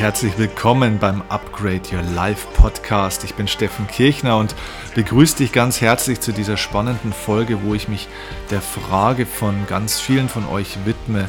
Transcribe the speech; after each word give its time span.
Herzlich 0.00 0.38
willkommen 0.38 0.98
beim 0.98 1.20
Upgrade 1.28 1.82
Your 1.92 2.00
Life 2.14 2.48
Podcast. 2.54 3.22
Ich 3.22 3.34
bin 3.34 3.46
Steffen 3.46 3.86
Kirchner 3.86 4.38
und 4.38 4.54
begrüße 4.94 5.36
dich 5.36 5.52
ganz 5.52 5.82
herzlich 5.82 6.22
zu 6.22 6.32
dieser 6.32 6.56
spannenden 6.56 7.12
Folge, 7.12 7.62
wo 7.64 7.74
ich 7.74 7.86
mich 7.86 8.08
der 8.50 8.62
Frage 8.62 9.26
von 9.26 9.66
ganz 9.66 10.00
vielen 10.00 10.30
von 10.30 10.48
euch 10.48 10.78
widme, 10.86 11.28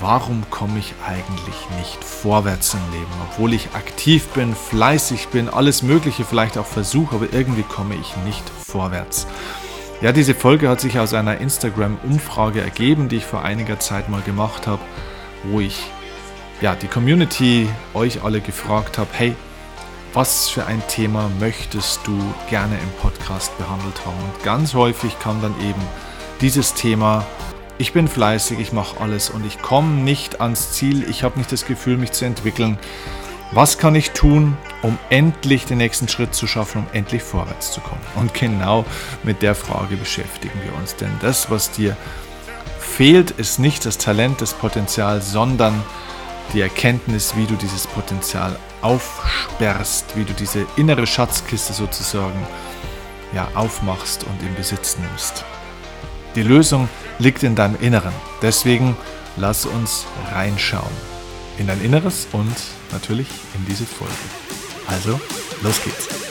warum 0.00 0.42
komme 0.50 0.80
ich 0.80 0.94
eigentlich 1.06 1.54
nicht 1.78 2.02
vorwärts 2.02 2.74
im 2.74 2.80
Leben? 2.90 3.12
Obwohl 3.30 3.54
ich 3.54 3.76
aktiv 3.76 4.26
bin, 4.30 4.52
fleißig 4.52 5.28
bin, 5.28 5.48
alles 5.48 5.84
Mögliche 5.84 6.24
vielleicht 6.24 6.58
auch 6.58 6.66
versuche, 6.66 7.14
aber 7.14 7.32
irgendwie 7.32 7.62
komme 7.62 7.94
ich 7.94 8.16
nicht 8.24 8.50
vorwärts. 8.50 9.28
Ja, 10.00 10.10
diese 10.10 10.34
Folge 10.34 10.68
hat 10.68 10.80
sich 10.80 10.98
aus 10.98 11.14
einer 11.14 11.38
Instagram-Umfrage 11.38 12.62
ergeben, 12.62 13.08
die 13.08 13.18
ich 13.18 13.26
vor 13.26 13.44
einiger 13.44 13.78
Zeit 13.78 14.08
mal 14.08 14.22
gemacht 14.22 14.66
habe, 14.66 14.82
wo 15.44 15.60
ich 15.60 15.84
ja, 16.60 16.74
die 16.74 16.88
Community 16.88 17.68
euch 17.94 18.22
alle 18.22 18.40
gefragt 18.40 18.98
habe, 18.98 19.10
hey, 19.12 19.36
was 20.12 20.48
für 20.48 20.66
ein 20.66 20.82
Thema 20.88 21.30
möchtest 21.38 22.00
du 22.04 22.18
gerne 22.50 22.76
im 22.76 22.90
Podcast 23.00 23.56
behandelt 23.58 24.04
haben? 24.04 24.16
Und 24.18 24.42
ganz 24.42 24.74
häufig 24.74 25.18
kam 25.20 25.40
dann 25.40 25.54
eben 25.60 25.80
dieses 26.40 26.74
Thema, 26.74 27.24
ich 27.78 27.92
bin 27.92 28.08
fleißig, 28.08 28.58
ich 28.58 28.72
mache 28.72 29.00
alles 29.00 29.30
und 29.30 29.46
ich 29.46 29.62
komme 29.62 30.02
nicht 30.02 30.40
ans 30.40 30.72
Ziel, 30.72 31.08
ich 31.08 31.22
habe 31.22 31.38
nicht 31.38 31.52
das 31.52 31.64
Gefühl, 31.64 31.96
mich 31.96 32.12
zu 32.12 32.24
entwickeln. 32.24 32.78
Was 33.52 33.78
kann 33.78 33.94
ich 33.94 34.10
tun, 34.10 34.56
um 34.82 34.98
endlich 35.10 35.64
den 35.64 35.78
nächsten 35.78 36.08
Schritt 36.08 36.34
zu 36.34 36.46
schaffen, 36.46 36.82
um 36.82 36.86
endlich 36.92 37.22
vorwärts 37.22 37.72
zu 37.72 37.80
kommen? 37.80 38.02
Und 38.16 38.34
genau 38.34 38.84
mit 39.22 39.42
der 39.42 39.54
Frage 39.54 39.96
beschäftigen 39.96 40.60
wir 40.64 40.74
uns. 40.76 40.96
Denn 40.96 41.12
das, 41.22 41.50
was 41.50 41.70
dir 41.70 41.96
fehlt, 42.80 43.30
ist 43.30 43.58
nicht 43.58 43.86
das 43.86 43.96
Talent, 43.96 44.40
das 44.40 44.54
Potenzial, 44.54 45.22
sondern 45.22 45.82
die 46.52 46.60
Erkenntnis, 46.60 47.36
wie 47.36 47.46
du 47.46 47.54
dieses 47.56 47.86
Potenzial 47.86 48.58
aufsperrst, 48.82 50.16
wie 50.16 50.24
du 50.24 50.32
diese 50.32 50.66
innere 50.76 51.06
Schatzkiste 51.06 51.72
sozusagen 51.72 52.46
ja, 53.34 53.48
aufmachst 53.54 54.24
und 54.24 54.42
in 54.42 54.54
Besitz 54.54 54.96
nimmst. 54.98 55.44
Die 56.34 56.42
Lösung 56.42 56.88
liegt 57.18 57.42
in 57.42 57.54
deinem 57.54 57.80
Inneren. 57.80 58.12
Deswegen 58.42 58.96
lass 59.36 59.66
uns 59.66 60.06
reinschauen 60.32 60.86
in 61.58 61.66
dein 61.66 61.82
Inneres 61.82 62.28
und 62.32 62.54
natürlich 62.92 63.28
in 63.54 63.66
diese 63.66 63.84
Folge. 63.84 64.14
Also, 64.86 65.20
los 65.62 65.82
geht's. 65.82 66.27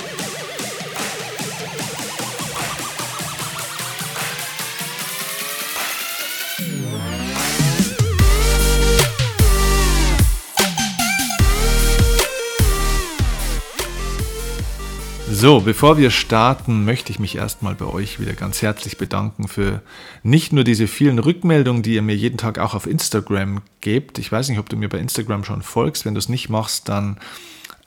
So, 15.39 15.61
bevor 15.61 15.99
wir 15.99 16.09
starten, 16.09 16.83
möchte 16.83 17.11
ich 17.11 17.19
mich 17.19 17.35
erstmal 17.35 17.75
bei 17.75 17.85
euch 17.85 18.19
wieder 18.19 18.33
ganz 18.33 18.63
herzlich 18.63 18.97
bedanken 18.97 19.47
für 19.47 19.83
nicht 20.23 20.51
nur 20.51 20.63
diese 20.63 20.87
vielen 20.87 21.19
Rückmeldungen, 21.19 21.83
die 21.83 21.93
ihr 21.93 22.01
mir 22.01 22.15
jeden 22.15 22.39
Tag 22.39 22.57
auch 22.57 22.73
auf 22.73 22.87
Instagram 22.87 23.61
gebt. 23.81 24.17
Ich 24.17 24.31
weiß 24.31 24.49
nicht, 24.49 24.57
ob 24.57 24.67
du 24.67 24.77
mir 24.77 24.89
bei 24.89 24.97
Instagram 24.97 25.43
schon 25.43 25.61
folgst. 25.61 26.05
Wenn 26.05 26.15
du 26.15 26.17
es 26.17 26.27
nicht 26.27 26.49
machst, 26.49 26.89
dann 26.89 27.19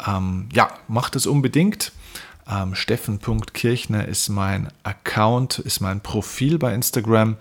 ähm, 0.07 0.49
ja, 0.53 0.73
mach 0.87 1.11
das 1.11 1.27
unbedingt. 1.27 1.91
Ähm, 2.49 2.77
Steffen.kirchner 2.77 4.07
ist 4.07 4.29
mein 4.29 4.69
Account, 4.85 5.59
ist 5.59 5.81
mein 5.81 6.01
Profil 6.01 6.57
bei 6.57 6.73
Instagram. 6.73 7.37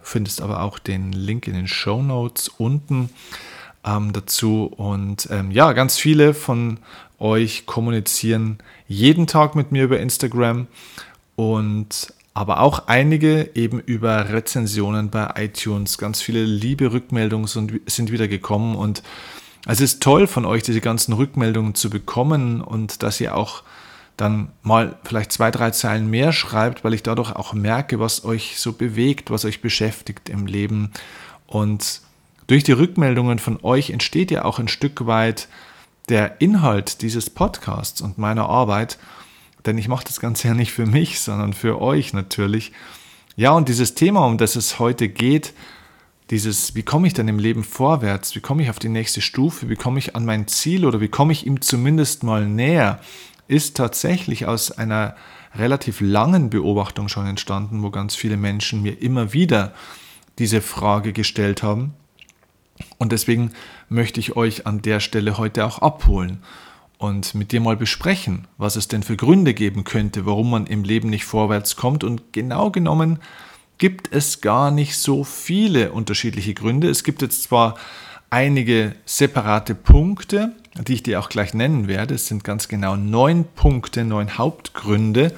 Findest 0.00 0.40
aber 0.40 0.62
auch 0.62 0.78
den 0.78 1.12
Link 1.12 1.46
in 1.46 1.52
den 1.52 1.68
Show 1.68 2.00
Notes 2.00 2.48
unten 2.48 3.10
ähm, 3.84 4.14
dazu. 4.14 4.72
Und 4.74 5.28
ähm, 5.30 5.50
ja, 5.50 5.74
ganz 5.74 5.98
viele 5.98 6.32
von 6.32 6.78
euch 7.18 7.66
kommunizieren 7.66 8.58
jeden 8.90 9.28
Tag 9.28 9.54
mit 9.54 9.70
mir 9.70 9.84
über 9.84 10.00
Instagram 10.00 10.66
und 11.36 12.12
aber 12.34 12.58
auch 12.58 12.88
einige 12.88 13.48
eben 13.54 13.78
über 13.78 14.30
Rezensionen 14.30 15.10
bei 15.10 15.32
iTunes. 15.36 15.96
Ganz 15.96 16.20
viele 16.20 16.42
liebe 16.42 16.92
Rückmeldungen 16.92 17.46
sind 17.46 18.10
wieder 18.10 18.26
gekommen 18.26 18.74
und 18.74 19.04
es 19.68 19.80
ist 19.80 20.02
toll 20.02 20.26
von 20.26 20.44
euch, 20.44 20.64
diese 20.64 20.80
ganzen 20.80 21.12
Rückmeldungen 21.12 21.76
zu 21.76 21.88
bekommen 21.88 22.60
und 22.60 23.04
dass 23.04 23.20
ihr 23.20 23.36
auch 23.36 23.62
dann 24.16 24.48
mal 24.62 24.96
vielleicht 25.04 25.30
zwei, 25.30 25.52
drei 25.52 25.70
Zeilen 25.70 26.10
mehr 26.10 26.32
schreibt, 26.32 26.82
weil 26.82 26.92
ich 26.92 27.04
dadurch 27.04 27.30
auch 27.30 27.52
merke, 27.52 28.00
was 28.00 28.24
euch 28.24 28.58
so 28.58 28.72
bewegt, 28.72 29.30
was 29.30 29.44
euch 29.44 29.60
beschäftigt 29.60 30.28
im 30.28 30.46
Leben. 30.46 30.90
Und 31.46 32.00
durch 32.48 32.64
die 32.64 32.72
Rückmeldungen 32.72 33.38
von 33.38 33.60
euch 33.62 33.90
entsteht 33.90 34.32
ja 34.32 34.44
auch 34.44 34.58
ein 34.58 34.68
Stück 34.68 35.06
weit 35.06 35.46
der 36.08 36.40
Inhalt 36.40 37.02
dieses 37.02 37.30
Podcasts 37.30 38.00
und 38.00 38.18
meiner 38.18 38.48
Arbeit, 38.48 38.98
denn 39.66 39.78
ich 39.78 39.88
mache 39.88 40.04
das 40.04 40.20
Ganze 40.20 40.48
ja 40.48 40.54
nicht 40.54 40.72
für 40.72 40.86
mich, 40.86 41.20
sondern 41.20 41.52
für 41.52 41.80
euch 41.80 42.12
natürlich. 42.12 42.72
Ja, 43.36 43.52
und 43.52 43.68
dieses 43.68 43.94
Thema, 43.94 44.26
um 44.26 44.38
das 44.38 44.56
es 44.56 44.78
heute 44.78 45.08
geht, 45.08 45.54
dieses, 46.30 46.74
wie 46.74 46.82
komme 46.82 47.06
ich 47.06 47.14
denn 47.14 47.28
im 47.28 47.38
Leben 47.38 47.64
vorwärts, 47.64 48.34
wie 48.34 48.40
komme 48.40 48.62
ich 48.62 48.70
auf 48.70 48.78
die 48.78 48.88
nächste 48.88 49.20
Stufe, 49.20 49.68
wie 49.68 49.76
komme 49.76 49.98
ich 49.98 50.14
an 50.14 50.24
mein 50.24 50.46
Ziel 50.46 50.84
oder 50.86 51.00
wie 51.00 51.08
komme 51.08 51.32
ich 51.32 51.46
ihm 51.46 51.60
zumindest 51.60 52.22
mal 52.22 52.46
näher, 52.46 53.00
ist 53.48 53.76
tatsächlich 53.76 54.46
aus 54.46 54.70
einer 54.70 55.16
relativ 55.56 56.00
langen 56.00 56.50
Beobachtung 56.50 57.08
schon 57.08 57.26
entstanden, 57.26 57.82
wo 57.82 57.90
ganz 57.90 58.14
viele 58.14 58.36
Menschen 58.36 58.82
mir 58.82 59.02
immer 59.02 59.32
wieder 59.32 59.74
diese 60.38 60.60
Frage 60.60 61.12
gestellt 61.12 61.62
haben. 61.64 61.94
Und 62.98 63.12
deswegen 63.12 63.50
möchte 63.90 64.20
ich 64.20 64.36
euch 64.36 64.66
an 64.66 64.80
der 64.80 65.00
Stelle 65.00 65.36
heute 65.36 65.66
auch 65.66 65.80
abholen 65.80 66.38
und 66.96 67.34
mit 67.34 67.52
dir 67.52 67.60
mal 67.60 67.76
besprechen, 67.76 68.46
was 68.56 68.76
es 68.76 68.88
denn 68.88 69.02
für 69.02 69.16
Gründe 69.16 69.52
geben 69.52 69.84
könnte, 69.84 70.24
warum 70.24 70.50
man 70.50 70.66
im 70.66 70.84
Leben 70.84 71.10
nicht 71.10 71.24
vorwärts 71.24 71.76
kommt. 71.76 72.04
Und 72.04 72.32
genau 72.32 72.70
genommen 72.70 73.18
gibt 73.78 74.12
es 74.12 74.40
gar 74.40 74.70
nicht 74.70 74.96
so 74.96 75.24
viele 75.24 75.92
unterschiedliche 75.92 76.54
Gründe. 76.54 76.88
Es 76.88 77.02
gibt 77.02 77.20
jetzt 77.20 77.42
zwar 77.42 77.76
einige 78.30 78.94
separate 79.06 79.74
Punkte, 79.74 80.52
die 80.86 80.94
ich 80.94 81.02
dir 81.02 81.18
auch 81.18 81.28
gleich 81.28 81.52
nennen 81.52 81.88
werde. 81.88 82.14
Es 82.14 82.28
sind 82.28 82.44
ganz 82.44 82.68
genau 82.68 82.94
neun 82.96 83.44
Punkte, 83.44 84.04
neun 84.04 84.38
Hauptgründe, 84.38 85.34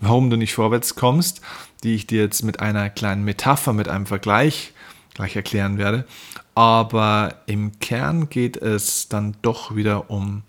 warum 0.00 0.28
du 0.28 0.36
nicht 0.36 0.54
vorwärts 0.54 0.96
kommst, 0.96 1.40
die 1.84 1.94
ich 1.94 2.06
dir 2.06 2.22
jetzt 2.22 2.42
mit 2.42 2.58
einer 2.58 2.90
kleinen 2.90 3.24
Metapher, 3.24 3.72
mit 3.72 3.88
einem 3.88 4.06
Vergleich 4.06 4.72
gleich 5.14 5.36
erklären 5.36 5.78
werde. 5.78 6.06
Aber 6.54 7.36
im 7.46 7.78
Kern 7.78 8.28
geht 8.28 8.56
es 8.56 9.08
dann 9.08 9.36
doch 9.42 9.74
wieder 9.74 10.10
um 10.10 10.42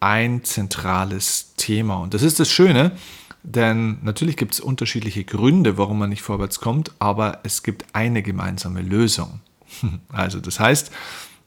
ein 0.00 0.44
zentrales 0.44 1.54
Thema. 1.56 1.96
Und 1.96 2.14
das 2.14 2.22
ist 2.22 2.40
das 2.40 2.50
Schöne, 2.50 2.92
denn 3.42 3.98
natürlich 4.02 4.36
gibt 4.36 4.54
es 4.54 4.60
unterschiedliche 4.60 5.24
Gründe, 5.24 5.78
warum 5.78 5.98
man 5.98 6.10
nicht 6.10 6.22
vorwärts 6.22 6.60
kommt, 6.60 6.92
aber 6.98 7.40
es 7.44 7.62
gibt 7.62 7.84
eine 7.92 8.22
gemeinsame 8.22 8.82
Lösung. 8.82 9.40
Also 10.12 10.40
das 10.40 10.58
heißt, 10.58 10.90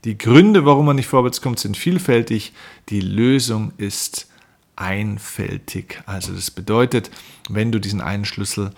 die 0.04 0.18
Gründe, 0.18 0.66
warum 0.66 0.86
man 0.86 0.96
nicht 0.96 1.08
vorwärts 1.08 1.42
kommt, 1.42 1.60
sind 1.60 1.78
vielfältig. 1.78 2.54
Die 2.90 3.02
Lösung 3.02 3.74
ist 3.78 4.28
einfältig. 4.76 6.02
Also 6.08 6.34
das 6.34 6.50
bedeutet, 6.50 7.12
wenn 7.50 7.72
du 7.72 7.80
diesen 7.80 8.02
einen 8.02 8.26
Schlüssel 8.26 8.72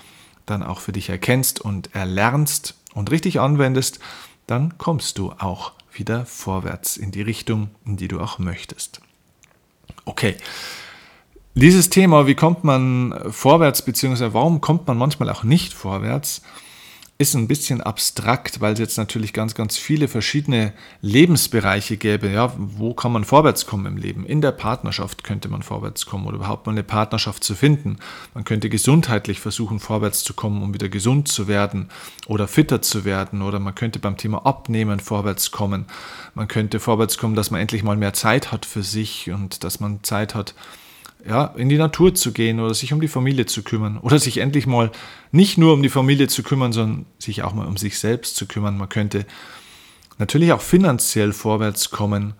dann 0.45 0.63
auch 0.63 0.81
für 0.81 0.91
dich 0.91 1.09
erkennst 1.09 1.61
und 1.61 1.95
erlernst 1.95 2.75
und 2.93 3.11
richtig 3.11 3.39
anwendest, 3.39 3.99
dann 4.47 4.77
kommst 4.77 5.17
du 5.17 5.31
auch 5.31 5.73
wieder 5.91 6.25
vorwärts 6.25 6.97
in 6.97 7.11
die 7.11 7.21
Richtung, 7.21 7.69
in 7.85 7.97
die 7.97 8.07
du 8.07 8.19
auch 8.19 8.39
möchtest. 8.39 9.01
Okay. 10.05 10.35
Dieses 11.55 11.89
Thema, 11.91 12.25
wie 12.25 12.33
kommt 12.33 12.63
man 12.63 13.13
vorwärts, 13.29 13.83
beziehungsweise 13.83 14.33
warum 14.33 14.59
kommt 14.59 14.87
man 14.87 14.97
manchmal 14.97 15.29
auch 15.29 15.43
nicht 15.43 15.73
vorwärts, 15.73 16.41
ist 17.19 17.35
ein 17.35 17.47
bisschen 17.47 17.79
abstrakt, 17.79 18.59
weil 18.59 18.73
es 18.73 18.79
jetzt 18.79 18.97
natürlich 18.97 19.33
ganz, 19.33 19.53
ganz 19.53 19.77
viele 19.77 20.07
verschiedene 20.07 20.73
Lebensbereiche 21.01 21.95
gäbe. 21.95 22.27
Ja, 22.29 22.53
wo 22.57 22.95
kann 22.95 23.11
man 23.11 23.23
vorwärts 23.23 23.67
kommen 23.67 23.85
im 23.85 23.97
Leben? 23.97 24.25
In 24.25 24.41
der 24.41 24.51
Partnerschaft 24.51 25.23
könnte 25.23 25.47
man 25.47 25.61
vorwärts 25.61 26.07
kommen 26.07 26.25
oder 26.25 26.37
überhaupt 26.37 26.65
mal 26.65 26.71
eine 26.71 26.83
Partnerschaft 26.83 27.43
zu 27.43 27.53
finden. 27.53 27.97
Man 28.33 28.45
könnte 28.45 28.67
gesundheitlich 28.67 29.39
versuchen, 29.39 29.79
vorwärts 29.79 30.23
zu 30.23 30.33
kommen, 30.33 30.63
um 30.63 30.73
wieder 30.73 30.89
gesund 30.89 31.27
zu 31.27 31.47
werden 31.47 31.89
oder 32.27 32.47
fitter 32.47 32.81
zu 32.81 33.05
werden. 33.05 33.43
Oder 33.43 33.59
man 33.59 33.75
könnte 33.75 33.99
beim 33.99 34.17
Thema 34.17 34.45
Abnehmen 34.45 34.99
vorwärts 34.99 35.51
kommen. 35.51 35.85
Man 36.33 36.47
könnte 36.47 36.79
vorwärts 36.79 37.19
kommen, 37.19 37.35
dass 37.35 37.51
man 37.51 37.61
endlich 37.61 37.83
mal 37.83 37.95
mehr 37.95 38.13
Zeit 38.13 38.51
hat 38.51 38.65
für 38.65 38.81
sich 38.81 39.29
und 39.29 39.63
dass 39.63 39.79
man 39.79 40.03
Zeit 40.03 40.33
hat, 40.33 40.55
ja, 41.27 41.45
in 41.55 41.69
die 41.69 41.77
Natur 41.77 42.13
zu 42.13 42.33
gehen 42.33 42.59
oder 42.59 42.73
sich 42.73 42.93
um 42.93 43.01
die 43.01 43.07
Familie 43.07 43.45
zu 43.45 43.63
kümmern 43.63 43.97
oder 43.97 44.19
sich 44.19 44.39
endlich 44.39 44.67
mal 44.67 44.91
nicht 45.31 45.57
nur 45.57 45.73
um 45.73 45.81
die 45.81 45.89
Familie 45.89 46.27
zu 46.27 46.43
kümmern, 46.43 46.73
sondern 46.73 47.05
sich 47.17 47.43
auch 47.43 47.53
mal 47.53 47.67
um 47.67 47.77
sich 47.77 47.97
selbst 47.97 48.35
zu 48.35 48.45
kümmern. 48.45 48.77
Man 48.77 48.89
könnte 48.89 49.25
natürlich 50.17 50.51
auch 50.51 50.61
finanziell 50.61 51.31
vorwärts 51.31 51.89
kommen. 51.89 52.33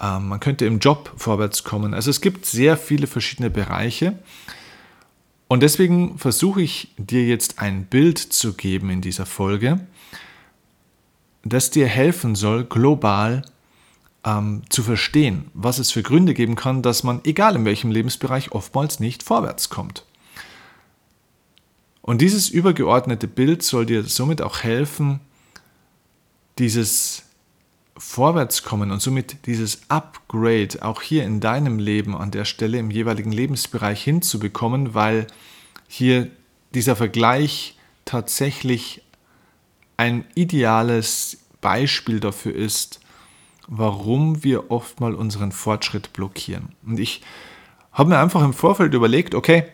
Ähm, 0.00 0.28
man 0.28 0.40
könnte 0.40 0.66
im 0.66 0.78
Job 0.78 1.12
vorwärts 1.16 1.64
kommen. 1.64 1.94
Also 1.94 2.10
es 2.10 2.20
gibt 2.20 2.46
sehr 2.46 2.76
viele 2.76 3.06
verschiedene 3.06 3.50
Bereiche. 3.50 4.18
Und 5.48 5.62
deswegen 5.62 6.16
versuche 6.16 6.62
ich 6.62 6.94
dir 6.96 7.26
jetzt 7.26 7.58
ein 7.58 7.84
Bild 7.84 8.18
zu 8.18 8.54
geben 8.54 8.88
in 8.88 9.02
dieser 9.02 9.26
Folge, 9.26 9.80
das 11.44 11.70
dir 11.70 11.86
helfen 11.86 12.36
soll, 12.36 12.64
global 12.64 13.42
ähm, 14.24 14.62
zu 14.68 14.82
verstehen, 14.82 15.50
was 15.54 15.78
es 15.78 15.90
für 15.90 16.02
Gründe 16.02 16.34
geben 16.34 16.54
kann, 16.54 16.82
dass 16.82 17.02
man, 17.02 17.20
egal 17.24 17.56
in 17.56 17.64
welchem 17.64 17.90
Lebensbereich, 17.90 18.52
oftmals 18.52 19.00
nicht 19.00 19.22
vorwärts 19.22 19.68
kommt. 19.68 20.04
Und 22.02 22.20
dieses 22.20 22.48
übergeordnete 22.48 23.28
Bild 23.28 23.62
soll 23.62 23.86
dir 23.86 24.02
somit 24.04 24.42
auch 24.42 24.62
helfen, 24.62 25.20
dieses 26.58 27.24
Vorwärtskommen 27.96 28.90
und 28.90 29.00
somit 29.00 29.46
dieses 29.46 29.82
Upgrade 29.88 30.82
auch 30.82 31.02
hier 31.02 31.24
in 31.24 31.40
deinem 31.40 31.78
Leben 31.78 32.16
an 32.16 32.30
der 32.30 32.44
Stelle 32.44 32.78
im 32.78 32.90
jeweiligen 32.90 33.30
Lebensbereich 33.30 34.02
hinzubekommen, 34.02 34.94
weil 34.94 35.28
hier 35.86 36.30
dieser 36.74 36.96
Vergleich 36.96 37.76
tatsächlich 38.04 39.02
ein 39.96 40.24
ideales 40.34 41.38
Beispiel 41.60 42.18
dafür 42.18 42.54
ist, 42.54 43.01
warum 43.68 44.44
wir 44.44 44.70
oft 44.70 45.00
mal 45.00 45.14
unseren 45.14 45.52
Fortschritt 45.52 46.12
blockieren. 46.12 46.70
Und 46.86 46.98
ich 46.98 47.22
habe 47.92 48.10
mir 48.10 48.18
einfach 48.18 48.42
im 48.42 48.52
Vorfeld 48.52 48.94
überlegt, 48.94 49.34
okay, 49.34 49.64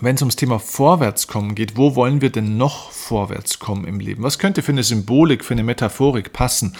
wenn 0.00 0.16
es 0.16 0.22
ums 0.22 0.36
Thema 0.36 0.58
Vorwärtskommen 0.58 1.54
geht, 1.54 1.76
wo 1.76 1.94
wollen 1.94 2.20
wir 2.20 2.30
denn 2.30 2.56
noch 2.56 2.90
vorwärtskommen 2.90 3.86
im 3.86 4.00
Leben? 4.00 4.22
Was 4.22 4.38
könnte 4.38 4.62
für 4.62 4.72
eine 4.72 4.82
Symbolik, 4.82 5.44
für 5.44 5.54
eine 5.54 5.62
Metaphorik 5.62 6.32
passen? 6.32 6.74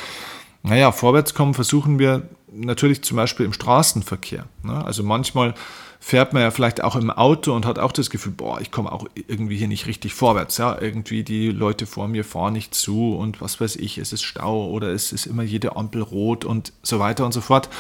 Naja, 0.63 0.93
vorwärtskommen 0.93 1.55
versuchen 1.55 1.99
wir 1.99 2.29
natürlich 2.55 3.03
zum 3.03 3.17
Beispiel 3.17 3.47
im 3.47 3.53
Straßenverkehr. 3.53 4.47
Ne? 4.63 4.85
Also 4.85 5.03
manchmal 5.03 5.55
fährt 6.01 6.33
man 6.33 6.43
ja 6.43 6.51
vielleicht 6.51 6.83
auch 6.85 6.97
im 6.97 7.11
Auto 7.11 7.55
und 7.55 7.65
hat 7.65 7.79
auch 7.79 7.93
das 7.93 8.11
Gefühl, 8.11 8.33
boah, 8.33 8.61
ich 8.61 8.71
komme 8.71 8.93
auch 8.93 9.07
irgendwie 9.27 9.57
hier 9.57 9.69
nicht 9.69 9.87
richtig 9.87 10.15
vorwärts. 10.15 10.59
Ja, 10.59 10.81
irgendwie 10.81 11.25
die 11.25 11.51
Leute 11.51 11.87
vor 11.87 12.09
mir 12.09 12.25
fahren 12.25 12.53
nicht 12.53 12.75
zu 12.75 13.15
und 13.15 13.41
was 13.41 13.61
weiß 13.61 13.77
ich, 13.77 13.99
es 13.99 14.13
ist 14.13 14.23
Stau 14.23 14.69
oder 14.69 14.89
es 14.89 15.13
ist 15.13 15.27
immer 15.27 15.43
jede 15.43 15.77
Ampel 15.77 16.03
rot 16.03 16.45
und 16.45 16.73
so 16.83 16.99
weiter 16.99 17.25
und 17.25 17.33
so 17.33 17.41
fort. 17.41 17.71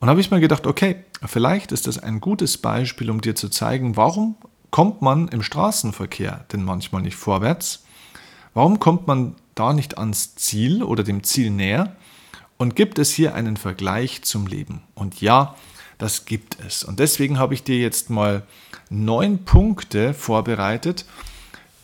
Und 0.00 0.08
habe 0.08 0.20
ich 0.20 0.30
mir 0.30 0.40
gedacht, 0.40 0.66
okay, 0.66 1.04
vielleicht 1.26 1.72
ist 1.72 1.86
das 1.86 1.98
ein 1.98 2.20
gutes 2.20 2.56
Beispiel, 2.56 3.10
um 3.10 3.20
dir 3.20 3.34
zu 3.34 3.48
zeigen, 3.48 3.96
warum 3.96 4.36
kommt 4.70 5.02
man 5.02 5.28
im 5.28 5.42
Straßenverkehr 5.42 6.46
denn 6.52 6.62
manchmal 6.64 7.02
nicht 7.02 7.16
vorwärts? 7.16 7.84
Warum 8.54 8.80
kommt 8.80 9.06
man 9.06 9.34
da 9.54 9.72
nicht 9.72 9.98
ans 9.98 10.36
Ziel 10.36 10.82
oder 10.82 11.02
dem 11.02 11.22
Ziel 11.22 11.50
näher? 11.50 11.96
Und 12.58 12.76
gibt 12.76 12.98
es 12.98 13.12
hier 13.12 13.34
einen 13.34 13.56
Vergleich 13.56 14.22
zum 14.22 14.46
Leben? 14.46 14.82
Und 14.94 15.20
ja, 15.20 15.54
das 15.96 16.26
gibt 16.26 16.58
es. 16.66 16.84
Und 16.84 16.98
deswegen 16.98 17.38
habe 17.38 17.54
ich 17.54 17.62
dir 17.62 17.78
jetzt 17.78 18.10
mal 18.10 18.42
neun 18.90 19.44
Punkte 19.44 20.12
vorbereitet, 20.12 21.04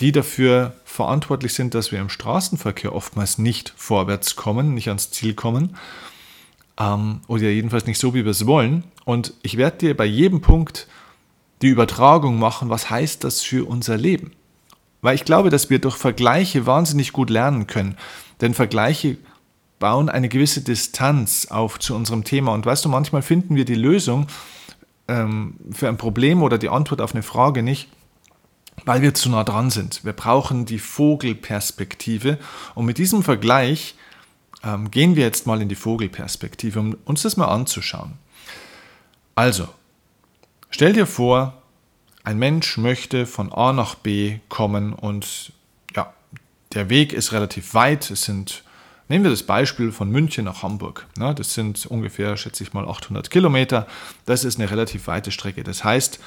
die 0.01 0.13
dafür 0.13 0.75
verantwortlich 0.85 1.55
sind, 1.55 1.75
dass 1.75 1.93
wir 1.93 2.01
im 2.01 2.09
Straßenverkehr 2.09 2.95
oftmals 2.95 3.39
nicht 3.39 3.73
vorwärts 3.77 4.37
kommen, 4.37 4.75
nicht 4.75 4.89
ans 4.89 5.11
Ziel 5.11 5.35
kommen 5.35 5.77
ähm, 6.79 7.21
oder 7.29 7.43
jedenfalls 7.43 7.87
nicht 7.87 8.01
so, 8.01 8.15
wie 8.15 8.25
wir 8.25 8.31
es 8.31 8.47
wollen. 8.47 8.85
Und 9.05 9.35
ich 9.43 9.57
werde 9.57 9.79
dir 9.79 9.97
bei 9.97 10.07
jedem 10.07 10.41
Punkt 10.41 10.89
die 11.63 11.69
Übertragung 11.69 12.39
machen, 12.39 12.71
was 12.71 12.91
heißt 12.91 13.23
das 13.25 13.43
für 13.43 13.69
unser 13.69 13.97
Leben. 13.97 14.33
Weil 15.03 15.15
ich 15.15 15.25
glaube, 15.25 15.51
dass 15.51 15.71
wir 15.71 15.79
durch 15.79 15.97
Vergleiche 15.97 16.67
wahnsinnig 16.67 17.13
gut 17.13 17.31
lernen 17.31 17.67
können. 17.67 17.97
Denn 18.41 18.55
Vergleiche 18.55 19.19
bauen 19.79 20.09
eine 20.09 20.29
gewisse 20.29 20.63
Distanz 20.63 21.47
auf 21.47 21.79
zu 21.79 21.95
unserem 21.95 22.25
Thema. 22.25 22.53
Und 22.53 22.65
weißt 22.67 22.85
du, 22.85 22.89
manchmal 22.89 23.23
finden 23.23 23.57
wir 23.57 23.65
die 23.65 23.75
Lösung 23.75 24.27
ähm, 25.09 25.57
für 25.71 25.89
ein 25.89 25.97
Problem 25.97 26.43
oder 26.43 26.59
die 26.59 26.69
Antwort 26.69 27.01
auf 27.01 27.15
eine 27.15 27.23
Frage 27.23 27.63
nicht, 27.63 27.89
weil 28.85 29.03
wir 29.03 29.15
zu 29.15 29.31
nah 29.31 29.45
dran 29.45 29.71
sind. 29.71 30.05
Wir 30.05 30.13
brauchen 30.13 30.67
die 30.67 30.79
Vogelperspektive. 30.79 32.39
Und 32.75 32.87
mit 32.87 32.99
diesem 32.99 33.23
Vergleich 33.23 33.95
ähm, 34.65 34.91
gehen 34.91 35.17
wir 35.17 35.25
jetzt 35.25 35.47
mal 35.47 35.61
in 35.61 35.69
die 35.69 35.75
Vogelperspektive, 35.75 36.81
um 36.81 36.97
uns 37.05 37.23
das 37.23 37.37
mal 37.37 37.49
anzuschauen. 37.49 38.13
Also, 39.35 39.69
stell 40.71 40.93
dir 40.93 41.07
vor, 41.07 41.55
ein 42.25 42.39
Mensch 42.39 42.79
möchte 42.79 43.27
von 43.27 43.53
A 43.53 43.73
nach 43.73 43.95
B 43.95 44.39
kommen 44.49 44.93
und 44.93 45.53
ja, 45.95 46.13
der 46.73 46.89
Weg 46.89 47.13
ist 47.13 47.33
relativ 47.33 47.75
weit. 47.75 48.11
Es 48.11 48.23
sind, 48.23 48.65
nehmen 49.15 49.27
wir 49.27 49.31
das 49.31 49.45
Beispiel 49.45 49.93
von 49.93 50.11
München 50.11 50.45
nach 50.45 50.65
Hamburg. 50.65 51.07
Das 51.15 51.55
sind 51.55 51.87
ungefähr, 51.87 52.37
schätze 52.37 52.65
ich 52.65 52.73
mal, 52.73 52.89
800 52.89 53.31
Kilometer. 53.31 53.87
Das 54.27 54.43
ist 54.43 54.59
eine 54.59 54.69
relativ 54.69 55.07
weite 55.07 55.31
Strecke. 55.31 55.63
Das 55.63 55.85
heißt, 55.85 56.19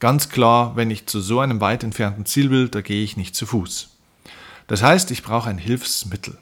ganz 0.00 0.30
klar, 0.30 0.74
wenn 0.74 0.90
ich 0.90 1.06
zu 1.06 1.20
so 1.20 1.38
einem 1.38 1.60
weit 1.60 1.84
entfernten 1.84 2.26
Ziel 2.26 2.50
will, 2.50 2.68
da 2.68 2.80
gehe 2.80 3.04
ich 3.04 3.16
nicht 3.16 3.36
zu 3.36 3.46
Fuß. 3.46 3.90
Das 4.66 4.82
heißt, 4.82 5.12
ich 5.12 5.22
brauche 5.22 5.48
ein 5.48 5.58
Hilfsmittel. 5.58 6.36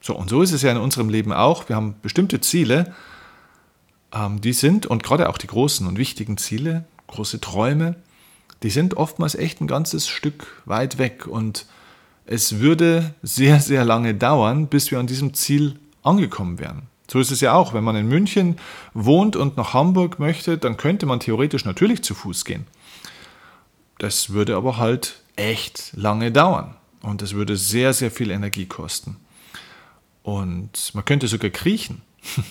So, 0.00 0.16
und 0.16 0.28
so 0.28 0.42
ist 0.42 0.50
es 0.50 0.62
ja 0.62 0.72
in 0.72 0.78
unserem 0.78 1.10
Leben 1.10 1.32
auch. 1.32 1.68
Wir 1.68 1.76
haben 1.76 1.94
bestimmte 2.02 2.40
Ziele, 2.40 2.92
ähm, 4.12 4.40
die 4.40 4.52
sind, 4.52 4.86
und 4.86 5.04
gerade 5.04 5.28
auch 5.28 5.38
die 5.38 5.46
großen 5.46 5.86
und 5.86 5.96
wichtigen 5.96 6.38
Ziele, 6.38 6.86
große 7.06 7.40
Träume, 7.40 7.94
die 8.64 8.70
sind 8.70 8.96
oftmals 8.96 9.36
echt 9.36 9.60
ein 9.60 9.68
ganzes 9.68 10.08
Stück 10.08 10.60
weit 10.64 10.98
weg. 10.98 11.28
Und 11.28 11.66
es 12.26 12.60
würde 12.60 13.14
sehr, 13.22 13.60
sehr 13.60 13.84
lange 13.84 14.14
dauern, 14.14 14.68
bis 14.68 14.90
wir 14.90 14.98
an 14.98 15.06
diesem 15.06 15.34
Ziel 15.34 15.78
angekommen 16.02 16.58
wären. 16.58 16.82
So 17.10 17.18
ist 17.18 17.30
es 17.30 17.40
ja 17.40 17.52
auch. 17.52 17.74
Wenn 17.74 17.84
man 17.84 17.96
in 17.96 18.08
München 18.08 18.56
wohnt 18.94 19.36
und 19.36 19.56
nach 19.56 19.74
Hamburg 19.74 20.18
möchte, 20.18 20.56
dann 20.56 20.76
könnte 20.76 21.06
man 21.06 21.20
theoretisch 21.20 21.64
natürlich 21.64 22.02
zu 22.02 22.14
Fuß 22.14 22.44
gehen. 22.44 22.66
Das 23.98 24.30
würde 24.30 24.56
aber 24.56 24.78
halt 24.78 25.20
echt 25.36 25.92
lange 25.94 26.32
dauern. 26.32 26.74
Und 27.02 27.20
es 27.20 27.34
würde 27.34 27.56
sehr, 27.56 27.92
sehr 27.92 28.10
viel 28.10 28.30
Energie 28.30 28.66
kosten. 28.66 29.16
Und 30.22 30.94
man 30.94 31.04
könnte 31.04 31.28
sogar 31.28 31.50
kriechen. 31.50 32.02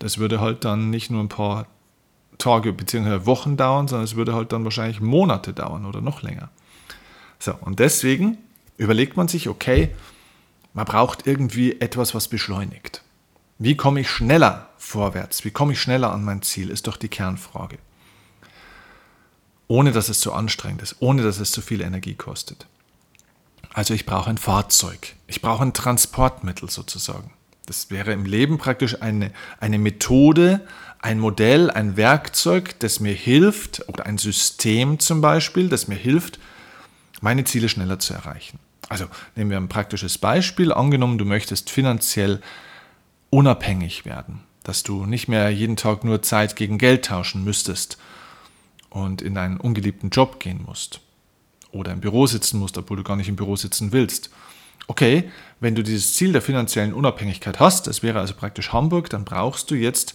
Das 0.00 0.18
würde 0.18 0.40
halt 0.40 0.64
dann 0.64 0.90
nicht 0.90 1.08
nur 1.08 1.22
ein 1.22 1.28
paar 1.28 1.68
Tage 2.36 2.72
bzw. 2.72 3.26
Wochen 3.26 3.56
dauern, 3.56 3.86
sondern 3.86 4.04
es 4.04 4.16
würde 4.16 4.34
halt 4.34 4.50
dann 4.50 4.64
wahrscheinlich 4.64 5.00
Monate 5.00 5.52
dauern 5.52 5.86
oder 5.86 6.00
noch 6.00 6.22
länger. 6.22 6.50
So, 7.38 7.54
und 7.60 7.78
deswegen 7.78 8.38
überlegt 8.76 9.16
man 9.16 9.28
sich, 9.28 9.48
okay, 9.48 9.94
man 10.74 10.86
braucht 10.86 11.26
irgendwie 11.26 11.80
etwas, 11.80 12.14
was 12.14 12.28
beschleunigt. 12.28 13.02
Wie 13.58 13.76
komme 13.76 14.00
ich 14.00 14.10
schneller 14.10 14.70
vorwärts? 14.78 15.44
Wie 15.44 15.50
komme 15.50 15.72
ich 15.72 15.80
schneller 15.80 16.12
an 16.12 16.24
mein 16.24 16.42
Ziel? 16.42 16.70
Ist 16.70 16.86
doch 16.86 16.96
die 16.96 17.08
Kernfrage. 17.08 17.78
Ohne 19.68 19.92
dass 19.92 20.08
es 20.08 20.20
zu 20.20 20.32
anstrengend 20.32 20.82
ist, 20.82 20.96
ohne 21.00 21.22
dass 21.22 21.38
es 21.38 21.52
zu 21.52 21.60
viel 21.60 21.80
Energie 21.80 22.14
kostet. 22.14 22.66
Also 23.72 23.94
ich 23.94 24.04
brauche 24.04 24.28
ein 24.28 24.38
Fahrzeug. 24.38 25.14
Ich 25.26 25.40
brauche 25.40 25.62
ein 25.62 25.72
Transportmittel 25.72 26.68
sozusagen. 26.68 27.30
Das 27.66 27.90
wäre 27.90 28.12
im 28.12 28.24
Leben 28.24 28.58
praktisch 28.58 29.00
eine, 29.00 29.32
eine 29.60 29.78
Methode, 29.78 30.66
ein 31.00 31.18
Modell, 31.18 31.70
ein 31.70 31.96
Werkzeug, 31.96 32.78
das 32.80 33.00
mir 33.00 33.14
hilft, 33.14 33.88
oder 33.88 34.06
ein 34.06 34.18
System 34.18 34.98
zum 34.98 35.20
Beispiel, 35.20 35.68
das 35.68 35.88
mir 35.88 35.94
hilft, 35.94 36.38
meine 37.22 37.44
Ziele 37.44 37.70
schneller 37.70 37.98
zu 37.98 38.12
erreichen. 38.12 38.58
Also 38.88 39.06
nehmen 39.34 39.50
wir 39.50 39.56
ein 39.56 39.68
praktisches 39.68 40.18
Beispiel. 40.18 40.72
Angenommen, 40.72 41.16
du 41.16 41.24
möchtest 41.24 41.70
finanziell 41.70 42.42
unabhängig 43.30 44.04
werden, 44.04 44.40
dass 44.64 44.82
du 44.82 45.06
nicht 45.06 45.28
mehr 45.28 45.48
jeden 45.48 45.76
Tag 45.76 46.04
nur 46.04 46.20
Zeit 46.20 46.56
gegen 46.56 46.76
Geld 46.76 47.06
tauschen 47.06 47.44
müsstest 47.44 47.96
und 48.90 49.22
in 49.22 49.38
einen 49.38 49.56
ungeliebten 49.56 50.10
Job 50.10 50.38
gehen 50.38 50.62
musst 50.66 51.00
oder 51.70 51.92
im 51.92 52.00
Büro 52.00 52.26
sitzen 52.26 52.58
musst, 52.58 52.76
obwohl 52.76 52.98
du 52.98 53.02
gar 53.02 53.16
nicht 53.16 53.30
im 53.30 53.36
Büro 53.36 53.56
sitzen 53.56 53.92
willst 53.92 54.30
okay, 54.86 55.30
wenn 55.60 55.74
du 55.74 55.82
dieses 55.82 56.14
Ziel 56.14 56.32
der 56.32 56.42
finanziellen 56.42 56.92
Unabhängigkeit 56.92 57.60
hast, 57.60 57.86
das 57.86 58.02
wäre 58.02 58.20
also 58.20 58.34
praktisch 58.34 58.72
Hamburg, 58.72 59.10
dann 59.10 59.24
brauchst 59.24 59.70
du 59.70 59.74
jetzt 59.74 60.14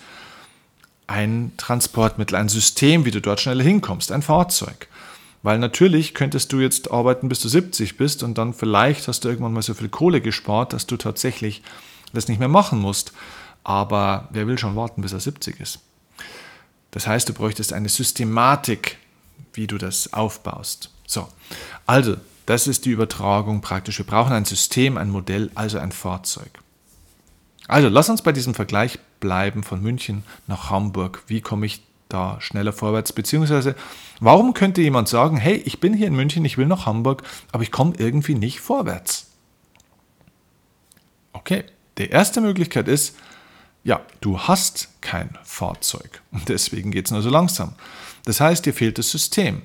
ein 1.08 1.54
Transportmittel, 1.58 2.36
ein 2.36 2.50
System, 2.50 3.06
wie 3.06 3.12
du 3.12 3.22
dort 3.22 3.40
schneller 3.40 3.64
hinkommst, 3.64 4.12
ein 4.12 4.22
Fahrzeug. 4.22 4.88
Weil 5.44 5.60
natürlich 5.60 6.14
könntest 6.14 6.52
du 6.52 6.60
jetzt 6.60 6.92
arbeiten, 6.92 7.30
bis 7.30 7.40
du 7.40 7.48
70 7.48 7.98
bist 7.98 8.24
und 8.24 8.38
dann 8.38 8.54
vielleicht 8.54 9.08
hast 9.08 9.24
du 9.24 9.30
irgendwann 9.30 9.54
mal 9.54 9.62
so 9.62 9.74
viel 9.74 9.90
Kohle 9.90 10.22
gespart, 10.22 10.74
dass 10.74 10.88
du 10.88 10.98
tatsächlich 10.98 11.62
das 12.14 12.28
nicht 12.28 12.40
mehr 12.40 12.48
machen 12.48 12.80
musst. 12.80 13.14
Aber 13.64 14.28
wer 14.32 14.48
will 14.48 14.58
schon 14.58 14.76
warten, 14.76 15.02
bis 15.02 15.14
er 15.14 15.20
70 15.20 15.60
ist? 15.60 15.80
Das 16.92 17.06
heißt, 17.06 17.30
du 17.30 17.34
bräuchtest 17.34 17.74
eine 17.74 17.90
Systematik, 17.90 18.98
wie 19.54 19.68
du 19.68 19.78
das 19.78 20.14
aufbaust. 20.14 20.90
So, 21.06 21.28
also 21.86 22.18
das 22.46 22.68
ist 22.68 22.86
die 22.86 22.92
Übertragung 22.92 23.62
praktisch. 23.62 23.98
Wir 23.98 24.06
brauchen 24.06 24.34
ein 24.34 24.46
System, 24.46 24.98
ein 24.98 25.10
Modell, 25.10 25.52
also 25.54 25.80
ein 25.80 25.92
Fahrzeug. 25.92 26.50
Also 27.68 27.90
lass 27.90 28.10
uns 28.10 28.22
bei 28.22 28.32
diesem 28.32 28.54
Vergleich 28.54 29.00
bleiben 29.20 29.64
von 29.64 29.82
München 29.82 30.24
nach 30.48 30.70
Hamburg. 30.70 31.24
Wie 31.28 31.42
komme 31.42 31.66
ich 31.66 31.82
da 32.10 32.40
schneller 32.42 32.74
vorwärts? 32.74 33.14
Beziehungsweise, 33.14 33.76
warum 34.20 34.54
könnte 34.54 34.82
jemand 34.82 35.08
sagen, 35.08 35.38
hey, 35.38 35.56
ich 35.66 35.80
bin 35.80 35.94
hier 35.94 36.08
in 36.08 36.16
München, 36.16 36.46
ich 36.46 36.58
will 36.58 36.66
nach 36.66 36.86
Hamburg, 36.86 37.24
aber 37.52 37.64
ich 37.64 37.72
komme 37.72 37.94
irgendwie 37.98 38.36
nicht 38.36 38.60
vorwärts? 38.60 39.32
Okay, 41.34 41.64
die 41.98 42.10
erste 42.10 42.42
Möglichkeit 42.42 42.88
ist, 42.88 43.16
ja, 43.84 44.02
du 44.22 44.40
hast 44.40 44.90
kein 45.02 45.38
Fahrzeug 45.44 46.22
und 46.32 46.50
deswegen 46.50 46.92
geht 46.92 47.06
es 47.06 47.12
nur 47.12 47.22
so 47.22 47.30
langsam. 47.30 47.74
Das 48.26 48.42
heißt, 48.42 48.66
dir 48.66 48.74
fehlt 48.74 48.98
das 48.98 49.10
System. 49.10 49.62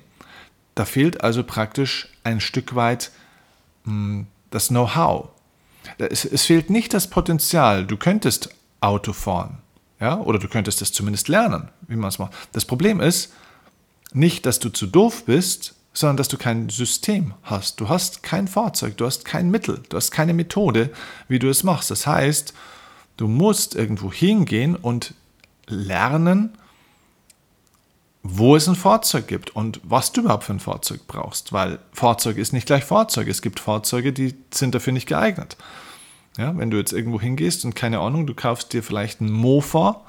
Da 0.75 0.85
fehlt 0.85 1.21
also 1.21 1.43
praktisch 1.43 2.07
ein 2.23 2.39
Stück 2.39 2.75
weit 2.75 3.11
mh, 3.83 3.91
hm, 3.91 4.27
das 4.49 4.69
Know-how. 4.69 5.29
Es, 5.97 6.25
es 6.25 6.45
fehlt 6.45 6.69
nicht 6.69 6.93
das 6.93 7.09
Potenzial. 7.09 7.85
Du 7.85 7.97
könntest 7.97 8.49
Auto 8.79 9.13
fahren. 9.13 9.57
Ja? 10.03 10.19
Oder 10.19 10.37
du 10.37 10.49
könntest 10.49 10.81
es 10.81 10.91
zumindest 10.91 11.29
lernen, 11.29 11.69
wie 11.87 11.95
man 11.95 12.09
es 12.09 12.19
macht. 12.19 12.33
Das 12.51 12.65
Problem 12.65 12.99
ist 12.99 13.31
nicht, 14.11 14.45
dass 14.45 14.59
du 14.59 14.67
zu 14.67 14.85
doof 14.85 15.23
bist, 15.23 15.75
sondern 15.93 16.17
dass 16.17 16.27
du 16.27 16.37
kein 16.37 16.67
System 16.67 17.35
hast. 17.43 17.79
Du 17.79 17.87
hast 17.87 18.21
kein 18.21 18.49
Fahrzeug, 18.49 18.97
du 18.97 19.05
hast 19.05 19.23
kein 19.23 19.49
Mittel, 19.49 19.81
du 19.87 19.95
hast 19.95 20.11
keine 20.11 20.33
Methode, 20.33 20.91
wie 21.29 21.39
du 21.39 21.47
es 21.47 21.63
machst. 21.63 21.89
Das 21.89 22.05
heißt, 22.05 22.53
du 23.15 23.29
musst 23.29 23.75
irgendwo 23.75 24.11
hingehen 24.11 24.75
und 24.75 25.13
lernen, 25.67 26.57
wo 28.23 28.57
es 28.57 28.67
ein 28.67 28.75
Fahrzeug 28.75 29.29
gibt 29.29 29.55
und 29.55 29.79
was 29.83 30.11
du 30.11 30.21
überhaupt 30.21 30.43
für 30.43 30.53
ein 30.53 30.59
Fahrzeug 30.59 31.07
brauchst, 31.07 31.53
weil 31.53 31.79
Fahrzeug 31.93 32.37
ist 32.37 32.51
nicht 32.51 32.67
gleich 32.67 32.83
Fahrzeug. 32.83 33.29
Es 33.29 33.41
gibt 33.41 33.61
Fahrzeuge, 33.61 34.11
die 34.11 34.35
sind 34.53 34.75
dafür 34.75 34.91
nicht 34.91 35.07
geeignet. 35.07 35.55
Ja, 36.37 36.57
wenn 36.57 36.71
du 36.71 36.77
jetzt 36.77 36.93
irgendwo 36.93 37.21
hingehst 37.21 37.63
und 37.63 37.75
keine 37.75 37.99
Ahnung, 37.99 38.25
du 38.25 38.33
kaufst 38.33 38.73
dir 38.73 38.81
vielleicht 38.81 39.21
ein 39.21 39.31
Mofa, 39.31 40.01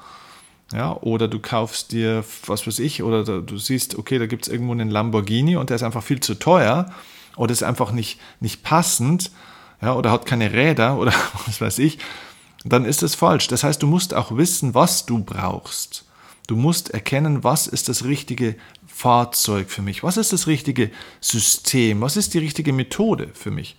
ja, 0.73 0.97
oder 1.01 1.27
du 1.27 1.39
kaufst 1.39 1.91
dir, 1.91 2.23
was 2.47 2.65
weiß 2.65 2.79
ich, 2.79 3.03
oder 3.03 3.23
du 3.41 3.57
siehst, 3.57 3.97
okay, 3.97 4.17
da 4.17 4.25
gibt 4.25 4.47
es 4.47 4.51
irgendwo 4.51 4.71
einen 4.71 4.89
Lamborghini 4.89 5.57
und 5.57 5.69
der 5.69 5.75
ist 5.75 5.83
einfach 5.83 6.03
viel 6.03 6.19
zu 6.19 6.35
teuer 6.35 6.91
oder 7.35 7.51
ist 7.51 7.63
einfach 7.63 7.91
nicht, 7.91 8.19
nicht 8.39 8.63
passend, 8.63 9.31
ja, 9.81 9.93
oder 9.93 10.11
hat 10.11 10.25
keine 10.25 10.51
Räder 10.51 10.97
oder 10.97 11.13
was 11.45 11.61
weiß 11.61 11.79
ich, 11.79 11.99
dann 12.63 12.85
ist 12.85 13.03
das 13.03 13.13
falsch. 13.13 13.47
Das 13.47 13.63
heißt, 13.63 13.81
du 13.83 13.87
musst 13.87 14.13
auch 14.13 14.35
wissen, 14.35 14.73
was 14.73 15.05
du 15.05 15.23
brauchst. 15.23 16.05
Du 16.47 16.55
musst 16.55 16.89
erkennen, 16.91 17.43
was 17.43 17.67
ist 17.67 17.89
das 17.89 18.03
richtige 18.03 18.55
Fahrzeug 18.87 19.69
für 19.69 19.81
mich, 19.81 20.03
was 20.03 20.17
ist 20.17 20.33
das 20.33 20.47
richtige 20.47 20.91
System, 21.19 22.01
was 22.01 22.17
ist 22.17 22.33
die 22.33 22.39
richtige 22.39 22.73
Methode 22.73 23.29
für 23.33 23.51
mich. 23.51 23.77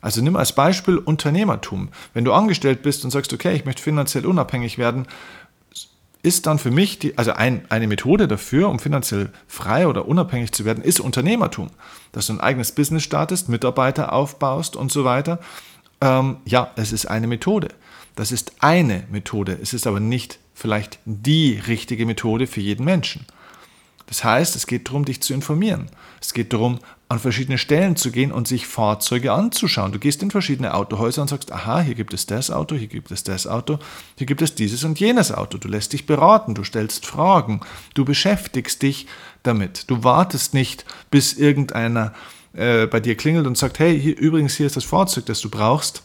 Also 0.00 0.22
nimm 0.22 0.36
als 0.36 0.52
Beispiel 0.52 0.98
Unternehmertum. 0.98 1.88
Wenn 2.14 2.24
du 2.24 2.32
angestellt 2.32 2.82
bist 2.82 3.04
und 3.04 3.10
sagst, 3.10 3.32
okay, 3.32 3.54
ich 3.54 3.64
möchte 3.64 3.82
finanziell 3.82 4.26
unabhängig 4.26 4.78
werden, 4.78 5.06
ist 6.22 6.46
dann 6.46 6.58
für 6.58 6.70
mich, 6.70 6.98
die, 6.98 7.16
also 7.16 7.32
ein, 7.32 7.64
eine 7.68 7.86
Methode 7.86 8.26
dafür, 8.26 8.68
um 8.68 8.78
finanziell 8.78 9.30
frei 9.46 9.86
oder 9.86 10.06
unabhängig 10.06 10.52
zu 10.52 10.64
werden, 10.64 10.82
ist 10.82 11.00
Unternehmertum. 11.00 11.70
Dass 12.12 12.26
du 12.26 12.34
ein 12.34 12.40
eigenes 12.40 12.72
Business 12.72 13.04
startest, 13.04 13.48
Mitarbeiter 13.48 14.12
aufbaust 14.12 14.76
und 14.76 14.90
so 14.90 15.04
weiter. 15.04 15.38
Ähm, 16.00 16.38
ja, 16.44 16.70
es 16.76 16.92
ist 16.92 17.06
eine 17.06 17.26
Methode. 17.26 17.68
Das 18.16 18.32
ist 18.32 18.52
eine 18.60 19.04
Methode. 19.10 19.58
Es 19.62 19.72
ist 19.72 19.86
aber 19.86 20.00
nicht 20.00 20.38
vielleicht 20.54 20.98
die 21.04 21.60
richtige 21.66 22.04
Methode 22.04 22.48
für 22.48 22.60
jeden 22.60 22.84
Menschen. 22.84 23.26
Das 24.08 24.24
heißt, 24.24 24.56
es 24.56 24.66
geht 24.66 24.88
darum, 24.88 25.04
dich 25.04 25.20
zu 25.22 25.34
informieren. 25.34 25.90
Es 26.20 26.32
geht 26.32 26.52
darum, 26.52 26.78
an 27.10 27.18
verschiedene 27.18 27.58
Stellen 27.58 27.96
zu 27.96 28.10
gehen 28.10 28.32
und 28.32 28.48
sich 28.48 28.66
Fahrzeuge 28.66 29.32
anzuschauen. 29.32 29.92
Du 29.92 29.98
gehst 29.98 30.22
in 30.22 30.30
verschiedene 30.30 30.74
Autohäuser 30.74 31.22
und 31.22 31.28
sagst, 31.28 31.52
aha, 31.52 31.80
hier 31.80 31.94
gibt 31.94 32.12
es 32.12 32.26
das 32.26 32.50
Auto, 32.50 32.74
hier 32.74 32.88
gibt 32.88 33.10
es 33.10 33.24
das 33.24 33.46
Auto, 33.46 33.78
hier 34.16 34.26
gibt 34.26 34.42
es 34.42 34.54
dieses 34.54 34.84
und 34.84 35.00
jenes 35.00 35.32
Auto. 35.32 35.56
Du 35.56 35.68
lässt 35.68 35.92
dich 35.92 36.06
beraten, 36.06 36.54
du 36.54 36.64
stellst 36.64 37.06
Fragen, 37.06 37.60
du 37.94 38.04
beschäftigst 38.04 38.82
dich 38.82 39.06
damit. 39.42 39.90
Du 39.90 40.04
wartest 40.04 40.52
nicht, 40.52 40.84
bis 41.10 41.32
irgendeiner 41.32 42.12
äh, 42.52 42.86
bei 42.86 43.00
dir 43.00 43.14
klingelt 43.14 43.46
und 43.46 43.56
sagt, 43.56 43.78
hey, 43.78 43.98
hier, 43.98 44.18
übrigens, 44.18 44.56
hier 44.56 44.66
ist 44.66 44.76
das 44.76 44.84
Fahrzeug, 44.84 45.26
das 45.26 45.40
du 45.40 45.48
brauchst. 45.48 46.02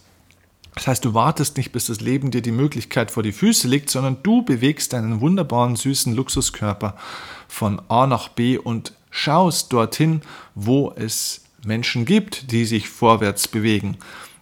Das 0.76 0.88
heißt, 0.88 1.06
du 1.06 1.14
wartest 1.14 1.58
nicht, 1.58 1.72
bis 1.72 1.86
das 1.86 2.02
Leben 2.02 2.32
dir 2.32 2.42
die 2.42 2.52
Möglichkeit 2.52 3.12
vor 3.12 3.24
die 3.24 3.32
Füße 3.32 3.68
legt, 3.68 3.90
sondern 3.90 4.18
du 4.24 4.42
bewegst 4.42 4.94
deinen 4.94 5.22
wunderbaren, 5.22 5.76
süßen 5.76 6.16
Luxuskörper 6.16 6.96
von 7.48 7.82
A 7.90 8.08
nach 8.08 8.30
B 8.30 8.58
und 8.58 8.94
schaust 9.12 9.72
dorthin, 9.72 10.22
wo 10.56 10.92
es 10.96 11.42
Menschen 11.64 12.06
gibt, 12.06 12.52
die 12.52 12.66
sich 12.66 12.90
vorwärts 12.90 13.48
bewegen 13.48 13.98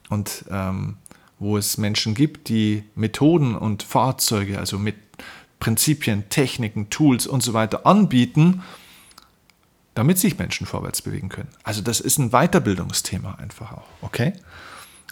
und 0.10 0.46
ähm, 0.50 0.98
wo 1.40 1.58
es 1.58 1.78
Menschen 1.78 2.14
gibt, 2.14 2.50
die 2.50 2.84
Methoden 2.96 3.56
und 3.56 3.84
Fahrzeuge, 3.84 4.60
also 4.60 4.78
mit 4.78 4.96
Prinzipien, 5.60 6.30
Techniken, 6.30 6.90
Tools 6.90 7.28
und 7.28 7.44
so 7.44 7.54
weiter 7.54 7.86
anbieten, 7.86 8.64
damit 9.96 10.18
sich 10.18 10.38
Menschen 10.38 10.66
vorwärts 10.66 11.02
bewegen 11.02 11.30
können. 11.30 11.50
Also 11.64 11.82
das 11.82 12.00
ist 12.00 12.18
ein 12.18 12.30
Weiterbildungsthema 12.30 13.36
einfach 13.36 13.74
auch, 13.74 13.88
okay? 14.02 14.34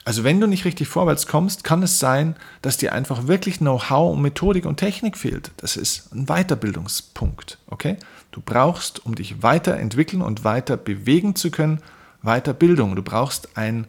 Also 0.10 0.24
wenn 0.24 0.42
du 0.42 0.48
nicht 0.48 0.66
richtig 0.66 0.88
vorwärts 0.88 1.28
kommst, 1.28 1.64
kann 1.64 1.84
es 1.84 2.00
sein, 2.00 2.36
dass 2.64 2.78
dir 2.78 2.94
einfach 2.94 3.28
wirklich 3.28 3.60
Know-how 3.60 4.16
und 4.16 4.24
Methodik 4.24 4.66
und 4.66 4.78
Technik 4.78 5.16
fehlt. 5.16 5.52
Das 5.58 5.78
ist 5.78 6.12
ein 6.12 6.26
Weiterbildungspunkt, 6.26 7.60
okay? 7.68 7.96
Du 8.32 8.42
brauchst, 8.42 9.06
um 9.06 9.14
dich 9.14 9.44
weiterentwickeln 9.44 10.24
und 10.24 10.44
weiter 10.44 10.78
bewegen 10.78 11.36
zu 11.36 11.52
können, 11.52 11.84
Weiterbildung. 12.24 12.96
Du 12.96 13.04
brauchst 13.04 13.56
ein, 13.56 13.86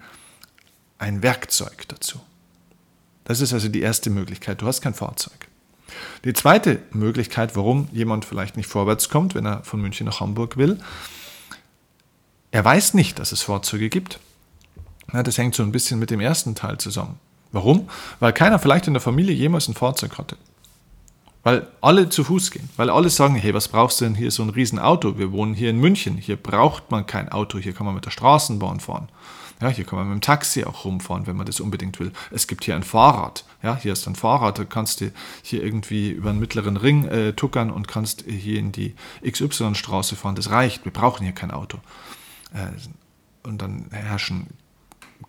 ein 0.99 1.23
Werkzeug 1.23 1.89
dazu. 1.89 2.21
Das 3.25 3.41
ist 3.41 3.55
also 3.55 3.69
die 3.69 3.81
erste 3.81 4.11
Möglichkeit. 4.11 4.61
Du 4.61 4.67
hast 4.67 4.83
kein 4.83 4.93
Fahrzeug. 4.93 5.49
Die 6.25 6.35
zweite 6.35 6.81
Möglichkeit, 6.93 7.57
warum 7.57 7.89
jemand 7.93 8.27
vielleicht 8.27 8.59
nicht 8.59 8.69
vorwärts 8.69 9.09
kommt, 9.09 9.35
wenn 9.35 9.47
er 9.47 9.65
von 9.65 9.81
München 9.81 10.05
nach 10.05 10.21
Hamburg 10.21 10.59
will, 10.59 10.81
er 12.51 12.63
weiß 12.63 12.93
nicht, 12.93 13.19
dass 13.19 13.33
es 13.33 13.41
Fahrzeuge 13.41 13.89
gibt. 13.89 14.21
Ja, 15.13 15.23
das 15.23 15.39
hängt 15.39 15.55
so 15.55 15.63
ein 15.63 15.73
bisschen 15.73 15.99
mit 15.99 16.11
dem 16.11 16.21
ersten 16.21 16.55
Teil 16.55 16.79
zusammen. 16.79 17.19
Warum? 17.53 17.89
Weil 18.21 18.33
keiner 18.33 18.59
vielleicht 18.59 18.87
in 18.87 18.95
der 18.95 19.01
Familie 19.01 19.35
jemals 19.35 19.69
ein 19.69 19.75
Fahrzeug 19.75 20.19
hatte. 20.19 20.37
Weil 21.43 21.67
alle 21.81 22.11
zu 22.11 22.23
Fuß 22.23 22.51
gehen, 22.51 22.69
weil 22.77 22.91
alle 22.91 23.09
sagen, 23.09 23.35
hey, 23.35 23.55
was 23.55 23.69
brauchst 23.69 24.01
du 24.01 24.05
denn 24.05 24.15
hier 24.15 24.31
so 24.31 24.43
ein 24.43 24.51
Riesenauto? 24.51 25.19
Wir 25.19 25.33
wohnen 25.33 25.55
hier 25.55 25.71
in 25.71 25.79
München, 25.79 26.17
hier 26.19 26.37
braucht 26.37 26.91
man 26.91 27.07
kein 27.07 27.31
Auto, 27.31 27.59
hier 27.59 27.73
kann 27.73 27.87
man 27.87 27.95
mit 27.95 28.05
der 28.05 28.11
Straßenbahn 28.11 28.79
fahren. 28.79 29.09
Ja, 29.63 29.69
hier 29.69 29.85
kann 29.85 29.99
man 29.99 30.09
mit 30.09 30.19
dem 30.19 30.21
Taxi 30.21 30.65
auch 30.65 30.85
rumfahren, 30.85 31.27
wenn 31.27 31.37
man 31.37 31.47
das 31.47 31.61
unbedingt 31.61 31.99
will. 31.99 32.13
Es 32.31 32.47
gibt 32.47 32.65
hier 32.65 32.77
ein 32.77 32.83
Fahrrad. 32.83 33.45
Ja, 33.63 33.77
hier 33.77 33.93
ist 33.93 34.07
ein 34.07 34.17
Fahrrad, 34.17 34.59
da 34.59 34.65
kannst 34.65 35.01
du 35.01 35.13
hier 35.43 35.63
irgendwie 35.63 36.11
über 36.11 36.31
einen 36.31 36.41
mittleren 36.41 36.77
Ring 36.77 37.07
äh, 37.07 37.33
tuckern 37.33 37.71
und 37.71 37.89
kannst 37.89 38.25
hier 38.27 38.59
in 38.59 38.73
die 38.73 38.95
XY-Straße 39.27 40.17
fahren. 40.17 40.35
Das 40.35 40.51
reicht, 40.51 40.85
wir 40.85 40.93
brauchen 40.93 41.25
hier 41.25 41.35
kein 41.35 41.51
Auto. 41.51 41.79
Äh, 42.55 42.69
und 43.47 43.61
dann 43.63 43.87
herrschen 43.91 44.47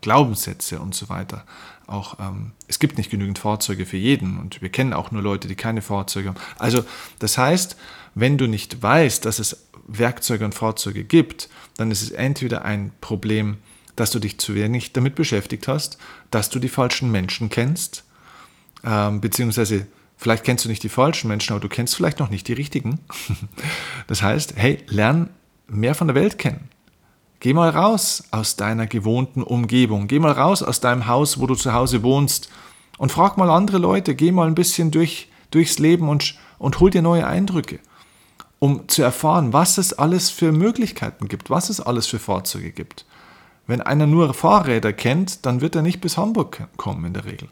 Glaubenssätze 0.02 0.80
und 0.80 0.96
so 0.96 1.10
weiter. 1.10 1.46
Auch 1.88 2.20
ähm, 2.20 2.52
es 2.68 2.80
gibt 2.80 2.98
nicht 2.98 3.10
genügend 3.10 3.40
Fahrzeuge 3.40 3.86
für 3.86 3.98
jeden 3.98 4.40
und 4.40 4.62
wir 4.62 4.70
kennen 4.70 4.94
auch 4.94 5.12
nur 5.12 5.22
Leute, 5.22 5.48
die 5.48 5.56
keine 5.56 5.82
Fahrzeuge 5.82 6.30
haben. 6.30 6.40
Also 6.58 6.84
das 7.20 7.38
heißt, 7.38 7.76
wenn 8.16 8.38
du 8.38 8.48
nicht 8.48 8.82
weißt, 8.82 9.26
dass 9.26 9.40
es 9.40 9.68
Werkzeuge 9.88 10.46
und 10.46 10.56
Fahrzeuge 10.56 11.04
gibt, 11.04 11.50
dann 11.78 11.92
ist 11.92 12.02
es 12.02 12.12
entweder 12.12 12.64
ein 12.64 12.92
Problem, 13.02 13.58
dass 13.96 14.12
du 14.12 14.20
dich 14.20 14.40
zu 14.40 14.56
wenig 14.56 14.94
damit 14.94 15.16
beschäftigt 15.16 15.68
hast, 15.68 15.98
dass 16.32 16.50
du 16.50 16.60
die 16.60 16.70
falschen 16.70 17.12
Menschen 17.12 17.50
kennst, 17.50 18.04
ähm, 18.84 19.22
beziehungsweise 19.22 19.88
vielleicht 20.18 20.44
kennst 20.44 20.66
du 20.66 20.70
nicht 20.70 20.84
die 20.84 20.90
falschen 20.90 21.28
Menschen, 21.28 21.54
aber 21.54 21.60
du 21.60 21.70
kennst 21.70 21.96
vielleicht 21.96 22.20
noch 22.20 22.30
nicht 22.30 22.48
die 22.48 22.54
richtigen. 22.54 23.00
das 24.08 24.22
heißt, 24.22 24.54
hey, 24.56 24.80
lern 24.88 25.30
mehr 25.68 25.96
von 25.96 26.08
der 26.08 26.16
Welt 26.16 26.38
kennen. 26.38 26.71
Geh 27.42 27.54
mal 27.54 27.72
raus 27.72 28.24
aus 28.30 28.56
deiner 28.56 28.86
gewohnten 28.86 29.42
Umgebung. 29.42 30.08
Geh 30.08 30.20
mal 30.20 30.32
raus 30.32 30.62
aus 30.62 30.80
deinem 30.80 31.08
Haus, 31.08 31.40
wo 31.40 31.48
du 31.48 31.56
zu 31.56 31.74
Hause 31.74 32.04
wohnst. 32.04 32.52
Und 33.00 33.12
frag 33.12 33.36
mal 33.36 33.50
andere 33.50 33.80
Leute. 33.80 34.14
Geh 34.14 34.32
mal 34.32 34.46
ein 34.46 34.54
bisschen 34.54 34.92
durch, 34.92 35.28
durchs 35.50 35.80
Leben 35.80 36.08
und, 36.08 36.36
und 36.60 36.80
hol 36.80 36.92
dir 36.92 37.02
neue 37.02 37.26
Eindrücke. 37.26 37.80
Um 38.60 38.88
zu 38.88 39.02
erfahren, 39.02 39.54
was 39.54 39.80
es 39.80 39.92
alles 39.92 40.30
für 40.30 40.52
Möglichkeiten 40.52 41.28
gibt, 41.28 41.50
was 41.50 41.72
es 41.72 41.82
alles 41.82 42.06
für 42.06 42.20
Fahrzeuge 42.20 42.72
gibt. 42.72 43.06
Wenn 43.66 43.82
einer 43.82 44.06
nur 44.06 44.36
Fahrräder 44.36 44.94
kennt, 44.94 45.44
dann 45.48 45.62
wird 45.62 45.76
er 45.76 45.82
nicht 45.82 46.00
bis 46.00 46.18
Hamburg 46.18 46.68
kommen 46.78 47.06
in 47.06 47.14
der 47.14 47.26
Regel. 47.26 47.50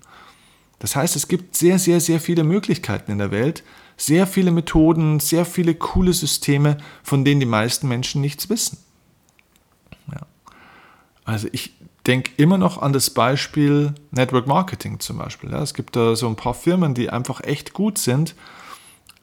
Das 0.77 0.96
heißt, 0.96 1.15
es 1.15 1.27
gibt 1.27 1.58
sehr, 1.58 1.79
sehr, 1.79 2.00
sehr 2.00 2.19
viele 2.19 2.43
Möglichkeiten 2.43 3.12
in 3.12 3.17
der 3.17 3.31
Welt, 3.31 3.63
sehr 3.98 4.27
viele 4.27 4.51
Methoden, 4.51 5.19
sehr 5.19 5.46
viele 5.46 5.74
coole 5.74 6.13
Systeme, 6.13 6.77
von 7.01 7.25
denen 7.25 7.39
die 7.39 7.48
meisten 7.48 7.88
Menschen 7.88 8.22
nichts 8.22 8.50
wissen. 8.50 8.77
Also 11.29 11.48
ich 11.51 11.74
denke 12.07 12.31
immer 12.38 12.57
noch 12.57 12.81
an 12.81 12.91
das 12.91 13.12
Beispiel 13.12 13.93
Network 14.09 14.48
Marketing 14.48 15.00
zum 15.00 15.19
Beispiel. 15.19 15.51
Ja, 15.51 15.62
es 15.62 15.75
gibt 15.75 15.95
da 15.95 16.15
so 16.15 16.27
ein 16.27 16.36
paar 16.36 16.55
Firmen, 16.55 16.95
die 16.95 17.12
einfach 17.12 17.41
echt 17.41 17.74
gut 17.74 18.00
sind. 18.00 18.33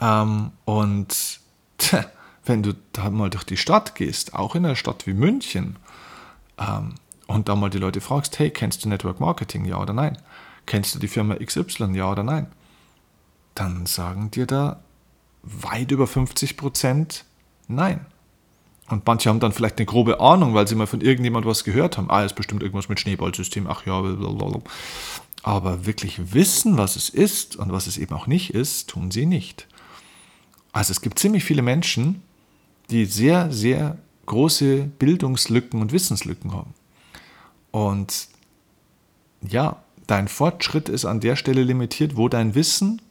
Ähm, 0.01 0.53
und 0.65 1.41
tja, 1.79 2.07
wenn 2.45 2.63
du 2.63 2.75
da 2.93 3.11
mal 3.11 3.29
durch 3.29 3.43
die 3.43 3.57
Stadt 3.57 3.97
gehst, 3.97 4.35
auch 4.35 4.55
in 4.55 4.65
einer 4.65 4.77
Stadt 4.77 5.09
wie 5.09 5.15
München, 5.15 5.77
ähm, 6.59 6.95
und 7.27 7.49
da 7.49 7.57
mal 7.57 7.71
die 7.71 7.79
Leute 7.79 8.01
fragst, 8.01 8.39
hey, 8.39 8.51
kennst 8.51 8.85
du 8.85 8.89
Network 8.89 9.19
Marketing, 9.19 9.65
ja 9.65 9.79
oder 9.81 9.93
nein? 9.93 10.17
Kennst 10.65 10.95
du 10.95 11.01
die 11.01 11.09
Firma 11.09 11.35
XY, 11.35 11.93
ja 11.95 12.09
oder 12.09 12.23
nein? 12.23 12.47
Dann 13.57 13.87
sagen 13.87 14.31
dir 14.31 14.47
da 14.47 14.79
weit 15.43 15.91
über 15.91 16.07
50 16.07 16.57
Prozent 16.57 17.25
nein. 17.67 18.07
Und 18.89 19.07
manche 19.07 19.29
haben 19.29 19.41
dann 19.41 19.53
vielleicht 19.53 19.79
eine 19.79 19.87
grobe 19.87 20.21
Ahnung, 20.21 20.55
weil 20.55 20.69
sie 20.69 20.77
mal 20.77 20.87
von 20.87 21.01
irgendjemand 21.01 21.45
was 21.45 21.65
gehört 21.65 21.99
haben. 21.99 22.11
Ah, 22.11 22.25
ist 22.25 22.37
bestimmt 22.37 22.63
irgendwas 22.63 22.89
mit 22.89 23.01
Schneeballsystem. 23.01 23.67
Ach 23.67 23.85
ja, 23.85 24.01
blablabla. 24.01 24.61
aber 25.43 25.87
wirklich 25.87 26.35
wissen, 26.35 26.77
was 26.79 26.97
es 26.97 27.09
ist 27.09 27.57
und 27.57 27.73
was 27.73 27.87
es 27.87 27.99
eben 27.99 28.15
auch 28.15 28.27
nicht 28.27 28.55
ist, 28.55 28.91
tun 28.91 29.11
sie 29.11 29.27
nicht. 29.27 29.67
Also 30.73 30.93
es 30.93 31.01
gibt 31.01 31.19
ziemlich 31.19 31.45
viele 31.45 31.63
Menschen, 31.63 32.23
die 32.91 33.07
sehr, 33.07 33.51
sehr 33.51 33.99
große 34.27 34.91
Bildungslücken 34.99 35.81
und 35.81 35.93
Wissenslücken 35.93 36.53
haben. 36.53 36.75
Und 37.73 38.29
ja, 39.43 39.83
Dein 40.07 40.29
Fortschritt 40.29 40.89
ist 40.89 41.05
an 41.05 41.21
der 41.21 41.35
Stelle 41.37 41.65
limitiert, 41.65 42.17
wo 42.17 42.29
dein 42.29 42.55
Wissen, 42.55 43.03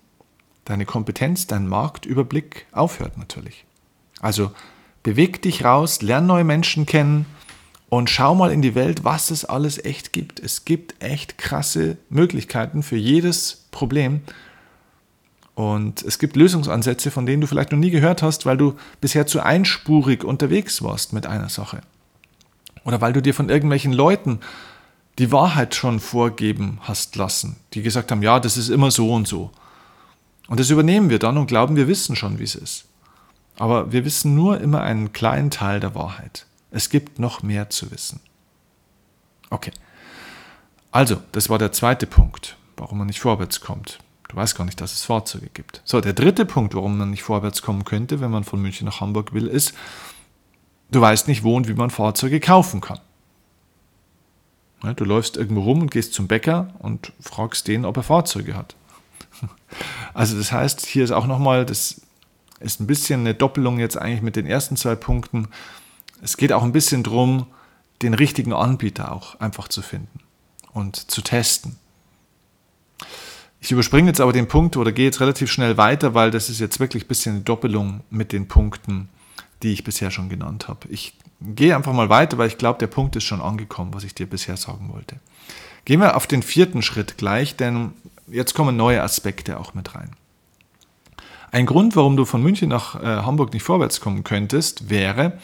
deine 0.64 0.86
Kompetenz, 0.86 1.46
dein 1.46 1.68
Marktüberblick 1.68 2.68
aufhört 2.72 3.18
natürlich. 3.18 3.66
Also 4.22 4.52
beweg 5.06 5.40
dich 5.44 5.64
raus, 5.64 6.02
lern 6.02 6.26
neue 6.26 6.44
Menschen 6.44 6.88
kennen 6.88 7.28
und 7.90 8.10
schau 8.10 8.34
mal 8.34 8.52
in 8.52 8.64
die 8.64 8.74
Welt, 8.74 9.04
was 9.04 9.30
es 9.30 9.46
alles 9.46 9.78
echt 9.86 10.14
gibt. 10.14 10.40
Es 10.40 10.66
gibt 10.66 10.96
echt 11.00 11.38
krasse 11.38 11.98
Möglichkeiten 12.10 12.82
für 12.82 12.96
jedes 12.98 13.68
Problem. 13.70 14.22
Und 15.54 16.02
es 16.02 16.18
gibt 16.18 16.36
Lösungsansätze, 16.36 17.12
von 17.12 17.28
denen 17.28 17.42
du 17.42 17.46
vielleicht 17.46 17.72
noch 17.72 17.78
nie 17.78 17.92
gehört 17.92 18.24
hast, 18.24 18.48
weil 18.48 18.58
du 18.58 18.74
bisher 19.00 19.28
zu 19.28 19.42
einspurig 19.42 20.24
unterwegs 20.24 20.82
warst 20.82 21.14
mit 21.14 21.28
einer 21.28 21.50
Sache. 21.50 21.82
Oder 22.84 23.00
weil 23.00 23.14
du 23.14 23.22
dir 23.22 23.36
von 23.36 23.50
irgendwelchen 23.50 23.94
Leuten 23.94 24.40
die 25.20 25.32
Wahrheit 25.32 25.76
schon 25.76 26.00
vorgeben 26.00 26.80
hast 26.82 27.16
lassen, 27.16 27.58
die 27.76 27.84
gesagt 27.84 28.12
haben, 28.12 28.24
ja, 28.24 28.40
das 28.40 28.58
ist 28.58 28.70
immer 28.70 28.90
so 28.90 29.14
und 29.14 29.28
so. 29.28 29.52
Und 30.48 30.60
das 30.60 30.72
übernehmen 30.72 31.12
wir 31.12 31.20
dann 31.20 31.38
und 31.38 31.46
glauben, 31.46 31.76
wir 31.76 31.88
wissen 31.88 32.16
schon, 32.16 32.40
wie 32.40 32.44
es 32.44 32.56
ist. 32.56 32.86
Aber 33.58 33.92
wir 33.92 34.06
wissen 34.06 34.36
nur 34.36 34.60
immer 34.60 34.82
einen 34.82 35.14
kleinen 35.14 35.52
Teil 35.52 35.80
der 35.80 35.96
Wahrheit. 35.96 36.46
Es 36.72 36.90
gibt 36.90 37.20
noch 37.20 37.42
mehr 37.42 37.70
zu 37.70 37.92
wissen. 37.92 38.20
Okay. 39.50 39.72
Also, 40.92 41.22
das 41.32 41.50
war 41.50 41.58
der 41.58 41.72
zweite 41.72 42.08
Punkt, 42.08 42.58
warum 42.78 42.98
man 42.98 43.08
nicht 43.08 43.20
vorwärts 43.20 43.62
kommt. 43.62 44.00
Du 44.28 44.36
weißt 44.36 44.56
gar 44.58 44.66
nicht, 44.66 44.82
dass 44.82 44.94
es 44.94 45.04
Fahrzeuge 45.04 45.50
gibt. 45.54 45.82
So, 45.86 46.02
der 46.02 46.14
dritte 46.14 46.46
Punkt, 46.46 46.74
warum 46.74 46.98
man 46.98 47.12
nicht 47.12 47.24
vorwärts 47.24 47.62
kommen 47.62 47.86
könnte, 47.86 48.20
wenn 48.20 48.32
man 48.32 48.44
von 48.44 48.62
München 48.62 48.86
nach 48.86 49.02
Hamburg 49.02 49.34
will, 49.34 49.48
ist, 49.48 49.74
du 50.92 51.00
weißt 51.00 51.28
nicht, 51.28 51.44
wo 51.44 51.56
und 51.56 51.68
wie 51.68 51.74
man 51.74 51.90
Fahrzeuge 51.90 52.40
kaufen 52.40 52.82
kann. 52.82 53.00
Du 54.96 55.06
läufst 55.06 55.38
irgendwo 55.38 55.62
rum 55.62 55.82
und 55.82 55.92
gehst 55.92 56.14
zum 56.14 56.28
Bäcker 56.28 56.74
und 56.80 57.14
fragst 57.20 57.68
den, 57.68 57.86
ob 57.86 57.98
er 57.98 58.04
Fahrzeuge 58.04 58.56
hat. 58.56 58.76
Also 60.14 60.38
das 60.38 60.54
heißt, 60.54 60.86
hier 60.86 61.04
ist 61.04 61.12
auch 61.12 61.28
nochmal, 61.28 61.66
das 61.66 62.05
ist 62.60 62.80
ein 62.80 62.88
bisschen 62.88 63.22
eine 63.22 63.34
Doppelung 63.34 63.80
jetzt 63.80 63.98
eigentlich 63.98 64.22
mit 64.22 64.36
den 64.36 64.46
ersten 64.46 64.78
zwei 64.78 64.96
Punkten. 64.96 65.48
Es 66.22 66.38
geht 66.38 66.52
auch 66.52 66.64
ein 66.64 66.72
bisschen 66.72 67.04
darum, 67.04 67.48
den 68.02 68.14
richtigen 68.14 68.54
Anbieter 68.54 69.12
auch 69.12 69.40
einfach 69.40 69.68
zu 69.68 69.82
finden 69.82 70.20
und 70.74 70.96
zu 71.12 71.22
testen. 71.22 71.78
Ich 73.60 73.72
überspringe 73.72 74.10
jetzt 74.10 74.22
aber 74.22 74.34
den 74.34 74.48
Punkt 74.48 74.78
oder 74.78 74.92
gehe 74.92 75.06
jetzt 75.06 75.22
relativ 75.22 75.52
schnell 75.52 75.78
weiter, 75.78 76.14
weil 76.14 76.30
das 76.30 76.50
ist 76.50 76.60
jetzt 76.60 76.80
wirklich 76.80 77.06
ein 77.06 77.08
bisschen 77.08 77.36
eine 77.36 77.44
Doppelung 77.44 78.02
mit 78.10 78.32
den 78.32 78.48
Punkten, 78.48 79.10
die 79.64 79.74
ich 79.74 79.84
bisher 79.84 80.12
schon 80.12 80.30
genannt 80.30 80.68
habe. 80.68 80.88
Ich 80.90 81.18
gehe 81.42 81.76
einfach 81.76 81.94
mal 81.94 82.10
weiter, 82.10 82.38
weil 82.38 82.48
ich 82.48 82.58
glaube, 82.58 82.80
der 82.80 82.88
Punkt 82.88 83.16
ist 83.16 83.24
schon 83.24 83.42
angekommen, 83.42 83.94
was 83.94 84.04
ich 84.04 84.14
dir 84.14 84.28
bisher 84.28 84.58
sagen 84.58 84.92
wollte. 84.94 85.20
Gehen 85.86 86.00
wir 86.00 86.16
auf 86.16 86.28
den 86.28 86.44
vierten 86.44 86.82
Schritt 86.82 87.18
gleich, 87.18 87.56
denn 87.56 87.94
jetzt 88.28 88.54
kommen 88.54 88.76
neue 88.76 89.02
Aspekte 89.02 89.60
auch 89.60 89.74
mit 89.74 89.96
rein. 89.96 90.12
Ein 91.56 91.68
Grund, 91.68 91.96
warum 91.96 92.18
du 92.18 92.26
von 92.26 92.44
München 92.44 92.68
nach 92.68 93.02
äh, 93.02 93.06
Hamburg 93.06 93.54
nicht 93.54 93.64
vorwärts 93.64 94.02
kommen 94.02 94.26
könntest, 94.26 94.90
wäre 94.90 95.40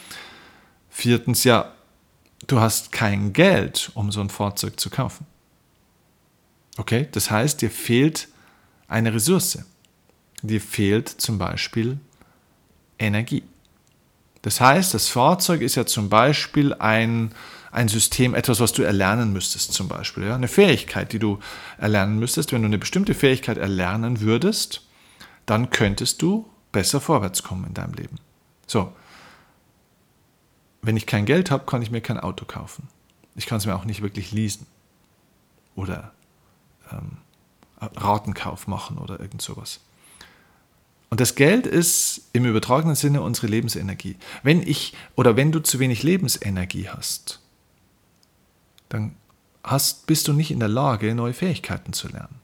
viertens 0.90 1.42
ja, 1.42 1.72
du 2.46 2.60
hast 2.60 2.92
kein 2.92 3.32
Geld, 3.32 3.90
um 3.94 4.12
so 4.12 4.20
ein 4.20 4.28
Fahrzeug 4.28 4.78
zu 4.78 4.90
kaufen. 4.90 5.24
Okay, 6.76 7.08
das 7.12 7.30
heißt, 7.30 7.62
dir 7.62 7.70
fehlt 7.70 8.28
eine 8.88 9.14
Ressource. 9.14 9.60
Dir 10.42 10.60
fehlt 10.60 11.08
zum 11.08 11.38
Beispiel 11.38 11.98
Energie. 12.98 13.44
Das 14.42 14.60
heißt, 14.60 14.92
das 14.92 15.08
Fahrzeug 15.08 15.62
ist 15.62 15.76
ja 15.76 15.86
zum 15.86 16.10
Beispiel 16.10 16.74
ein, 16.74 17.32
ein 17.70 17.88
System, 17.88 18.34
etwas, 18.34 18.60
was 18.60 18.74
du 18.74 18.82
erlernen 18.82 19.32
müsstest, 19.32 19.72
zum 19.72 19.88
Beispiel. 19.88 20.24
Ja? 20.24 20.34
Eine 20.34 20.48
Fähigkeit, 20.48 21.14
die 21.14 21.18
du 21.18 21.38
erlernen 21.78 22.18
müsstest. 22.18 22.52
Wenn 22.52 22.60
du 22.60 22.66
eine 22.66 22.76
bestimmte 22.76 23.14
Fähigkeit 23.14 23.56
erlernen 23.56 24.20
würdest, 24.20 24.82
dann 25.46 25.70
könntest 25.70 26.22
du 26.22 26.48
besser 26.72 27.00
vorwärts 27.00 27.42
kommen 27.42 27.66
in 27.66 27.74
deinem 27.74 27.94
Leben. 27.94 28.16
So. 28.66 28.92
Wenn 30.80 30.96
ich 30.96 31.06
kein 31.06 31.26
Geld 31.26 31.50
habe, 31.50 31.64
kann 31.64 31.82
ich 31.82 31.90
mir 31.90 32.00
kein 32.00 32.18
Auto 32.18 32.44
kaufen. 32.44 32.88
Ich 33.34 33.46
kann 33.46 33.58
es 33.58 33.66
mir 33.66 33.76
auch 33.76 33.84
nicht 33.84 34.02
wirklich 34.02 34.32
leasen. 34.32 34.66
Oder 35.76 36.12
ähm, 36.90 37.18
Ratenkauf 37.80 38.66
machen 38.66 38.98
oder 38.98 39.20
irgend 39.20 39.42
sowas. 39.42 39.80
Und 41.10 41.20
das 41.20 41.34
Geld 41.34 41.66
ist 41.66 42.30
im 42.32 42.46
übertragenen 42.46 42.96
Sinne 42.96 43.20
unsere 43.22 43.46
Lebensenergie. 43.46 44.16
Wenn 44.42 44.62
ich 44.62 44.94
oder 45.14 45.36
wenn 45.36 45.52
du 45.52 45.60
zu 45.60 45.78
wenig 45.78 46.02
Lebensenergie 46.02 46.88
hast, 46.88 47.40
dann 48.88 49.14
hast, 49.62 50.06
bist 50.06 50.26
du 50.26 50.32
nicht 50.32 50.50
in 50.50 50.58
der 50.58 50.68
Lage, 50.68 51.14
neue 51.14 51.34
Fähigkeiten 51.34 51.92
zu 51.92 52.08
lernen. 52.08 52.41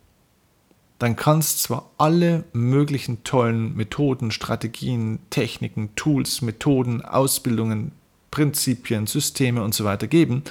Dann 0.99 1.15
kannst 1.15 1.63
zwar 1.63 1.91
alle 1.97 2.45
möglichen 2.53 3.23
tollen 3.23 3.77
Methoden, 3.77 4.31
Strategien, 4.31 5.21
Techniken, 5.31 5.95
Tools, 5.95 6.43
Methoden, 6.43 7.05
Ausbildungen, 7.05 7.93
Prinzipien, 8.31 9.07
Systeme 9.07 9.63
und 9.63 9.75
so 9.75 9.85
weiter 9.85 10.09
geben, 10.09 10.43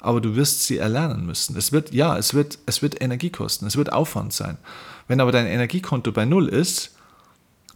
aber 0.00 0.20
du 0.20 0.34
wirst 0.34 0.66
sie 0.66 0.78
erlernen 0.78 1.24
müssen. 1.24 1.56
Es 1.56 1.70
wird, 1.70 1.94
ja, 1.94 2.18
es 2.18 2.34
wird, 2.34 2.58
es 2.66 2.82
wird 2.82 3.00
Energie 3.00 3.30
kosten, 3.30 3.66
es 3.66 3.76
wird 3.76 3.92
Aufwand 3.92 4.32
sein. 4.32 4.58
Wenn 5.06 5.20
aber 5.20 5.32
dein 5.32 5.46
Energiekonto 5.46 6.10
bei 6.10 6.24
Null 6.24 6.48
ist, 6.48 6.96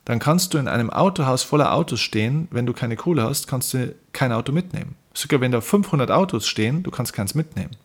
dann 0.04 0.18
kannst 0.18 0.54
du 0.54 0.58
in 0.58 0.68
einem 0.68 0.90
Autohaus 0.90 1.42
voller 1.42 1.72
Autos 1.72 2.00
stehen. 2.00 2.48
Wenn 2.50 2.66
du 2.66 2.72
keine 2.72 2.96
Kohle 2.96 3.24
hast, 3.24 3.48
kannst 3.48 3.74
du 3.74 3.94
kein 4.12 4.32
Auto 4.32 4.52
mitnehmen. 4.52 4.94
Sogar 5.14 5.40
wenn 5.40 5.52
da 5.52 5.60
500 5.60 6.10
Autos 6.10 6.46
stehen, 6.46 6.82
du 6.82 6.90
kannst 6.90 7.12
keins 7.12 7.34
mitnehmen, 7.34 7.76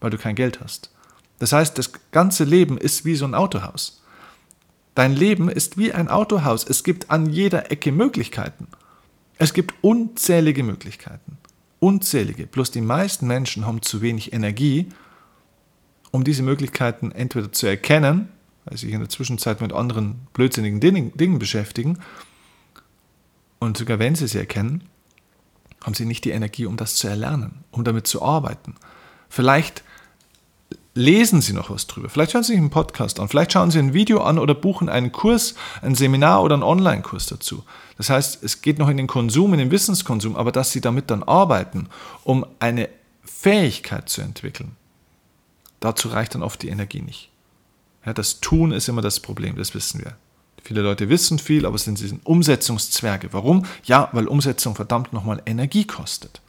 weil 0.00 0.10
du 0.10 0.18
kein 0.18 0.34
Geld 0.34 0.60
hast. 0.60 0.90
Das 1.42 1.52
heißt, 1.52 1.76
das 1.76 1.90
ganze 2.12 2.44
Leben 2.44 2.78
ist 2.78 3.04
wie 3.04 3.16
so 3.16 3.24
ein 3.24 3.34
Autohaus. 3.34 4.00
Dein 4.94 5.12
Leben 5.12 5.48
ist 5.48 5.76
wie 5.76 5.92
ein 5.92 6.06
Autohaus. 6.06 6.64
Es 6.64 6.84
gibt 6.84 7.10
an 7.10 7.26
jeder 7.26 7.72
Ecke 7.72 7.90
Möglichkeiten. 7.90 8.68
Es 9.38 9.52
gibt 9.52 9.74
unzählige 9.80 10.62
Möglichkeiten. 10.62 11.38
Unzählige. 11.80 12.46
Bloß 12.46 12.70
die 12.70 12.80
meisten 12.80 13.26
Menschen 13.26 13.66
haben 13.66 13.82
zu 13.82 14.02
wenig 14.02 14.32
Energie, 14.32 14.90
um 16.12 16.22
diese 16.22 16.44
Möglichkeiten 16.44 17.10
entweder 17.10 17.50
zu 17.50 17.66
erkennen 17.66 18.28
weil 18.64 18.76
sie 18.78 18.86
sich 18.86 18.94
in 18.94 19.00
der 19.00 19.08
Zwischenzeit 19.08 19.60
mit 19.60 19.72
anderen 19.72 20.28
blödsinnigen 20.34 20.78
Dingen 20.78 21.40
beschäftigen. 21.40 21.98
Und 23.58 23.76
sogar 23.76 23.98
wenn 23.98 24.14
sie 24.14 24.28
sie 24.28 24.38
erkennen, 24.38 24.84
haben 25.82 25.94
sie 25.94 26.04
nicht 26.04 26.24
die 26.24 26.30
Energie, 26.30 26.66
um 26.66 26.76
das 26.76 26.94
zu 26.94 27.08
erlernen, 27.08 27.64
um 27.72 27.82
damit 27.82 28.06
zu 28.06 28.22
arbeiten. 28.22 28.76
Vielleicht 29.28 29.82
lesen 30.94 31.40
Sie 31.40 31.52
noch 31.52 31.70
was 31.70 31.86
drüber. 31.86 32.08
Vielleicht 32.08 32.34
hören 32.34 32.42
Sie 32.42 32.52
sich 32.52 32.58
einen 32.58 32.70
Podcast 32.70 33.18
an. 33.18 33.28
Vielleicht 33.28 33.52
schauen 33.52 33.70
Sie 33.70 33.78
ein 33.78 33.94
Video 33.94 34.22
an 34.22 34.38
oder 34.38 34.54
buchen 34.54 34.88
einen 34.88 35.12
Kurs, 35.12 35.54
ein 35.80 35.94
Seminar 35.94 36.42
oder 36.42 36.54
einen 36.54 36.62
Online-Kurs 36.62 37.26
dazu. 37.26 37.64
Das 37.96 38.10
heißt, 38.10 38.42
es 38.42 38.62
geht 38.62 38.78
noch 38.78 38.88
in 38.88 38.96
den 38.96 39.06
Konsum, 39.06 39.52
in 39.54 39.58
den 39.58 39.70
Wissenskonsum, 39.70 40.36
aber 40.36 40.52
dass 40.52 40.72
Sie 40.72 40.80
damit 40.80 41.10
dann 41.10 41.22
arbeiten, 41.22 41.88
um 42.24 42.44
eine 42.58 42.88
Fähigkeit 43.24 44.08
zu 44.08 44.20
entwickeln, 44.20 44.76
dazu 45.80 46.08
reicht 46.08 46.34
dann 46.34 46.42
oft 46.42 46.62
die 46.62 46.68
Energie 46.68 47.02
nicht. 47.02 47.30
Ja, 48.04 48.12
das 48.12 48.40
Tun 48.40 48.72
ist 48.72 48.88
immer 48.88 49.02
das 49.02 49.20
Problem, 49.20 49.56
das 49.56 49.74
wissen 49.74 50.00
wir. 50.04 50.16
Viele 50.64 50.82
Leute 50.82 51.08
wissen 51.08 51.38
viel, 51.38 51.66
aber 51.66 51.76
sind 51.78 51.98
sie 51.98 52.06
sind 52.06 52.24
Umsetzungszwerge. 52.24 53.32
Warum? 53.32 53.64
Ja, 53.84 54.08
weil 54.12 54.28
Umsetzung 54.28 54.74
verdammt 54.76 55.12
nochmal 55.12 55.42
Energie 55.44 55.84
kostet. 55.84 56.40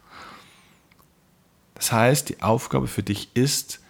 Das 1.74 1.90
heißt, 1.90 2.28
die 2.28 2.42
Aufgabe 2.42 2.86
für 2.86 3.02
dich 3.02 3.30
ist, 3.34 3.80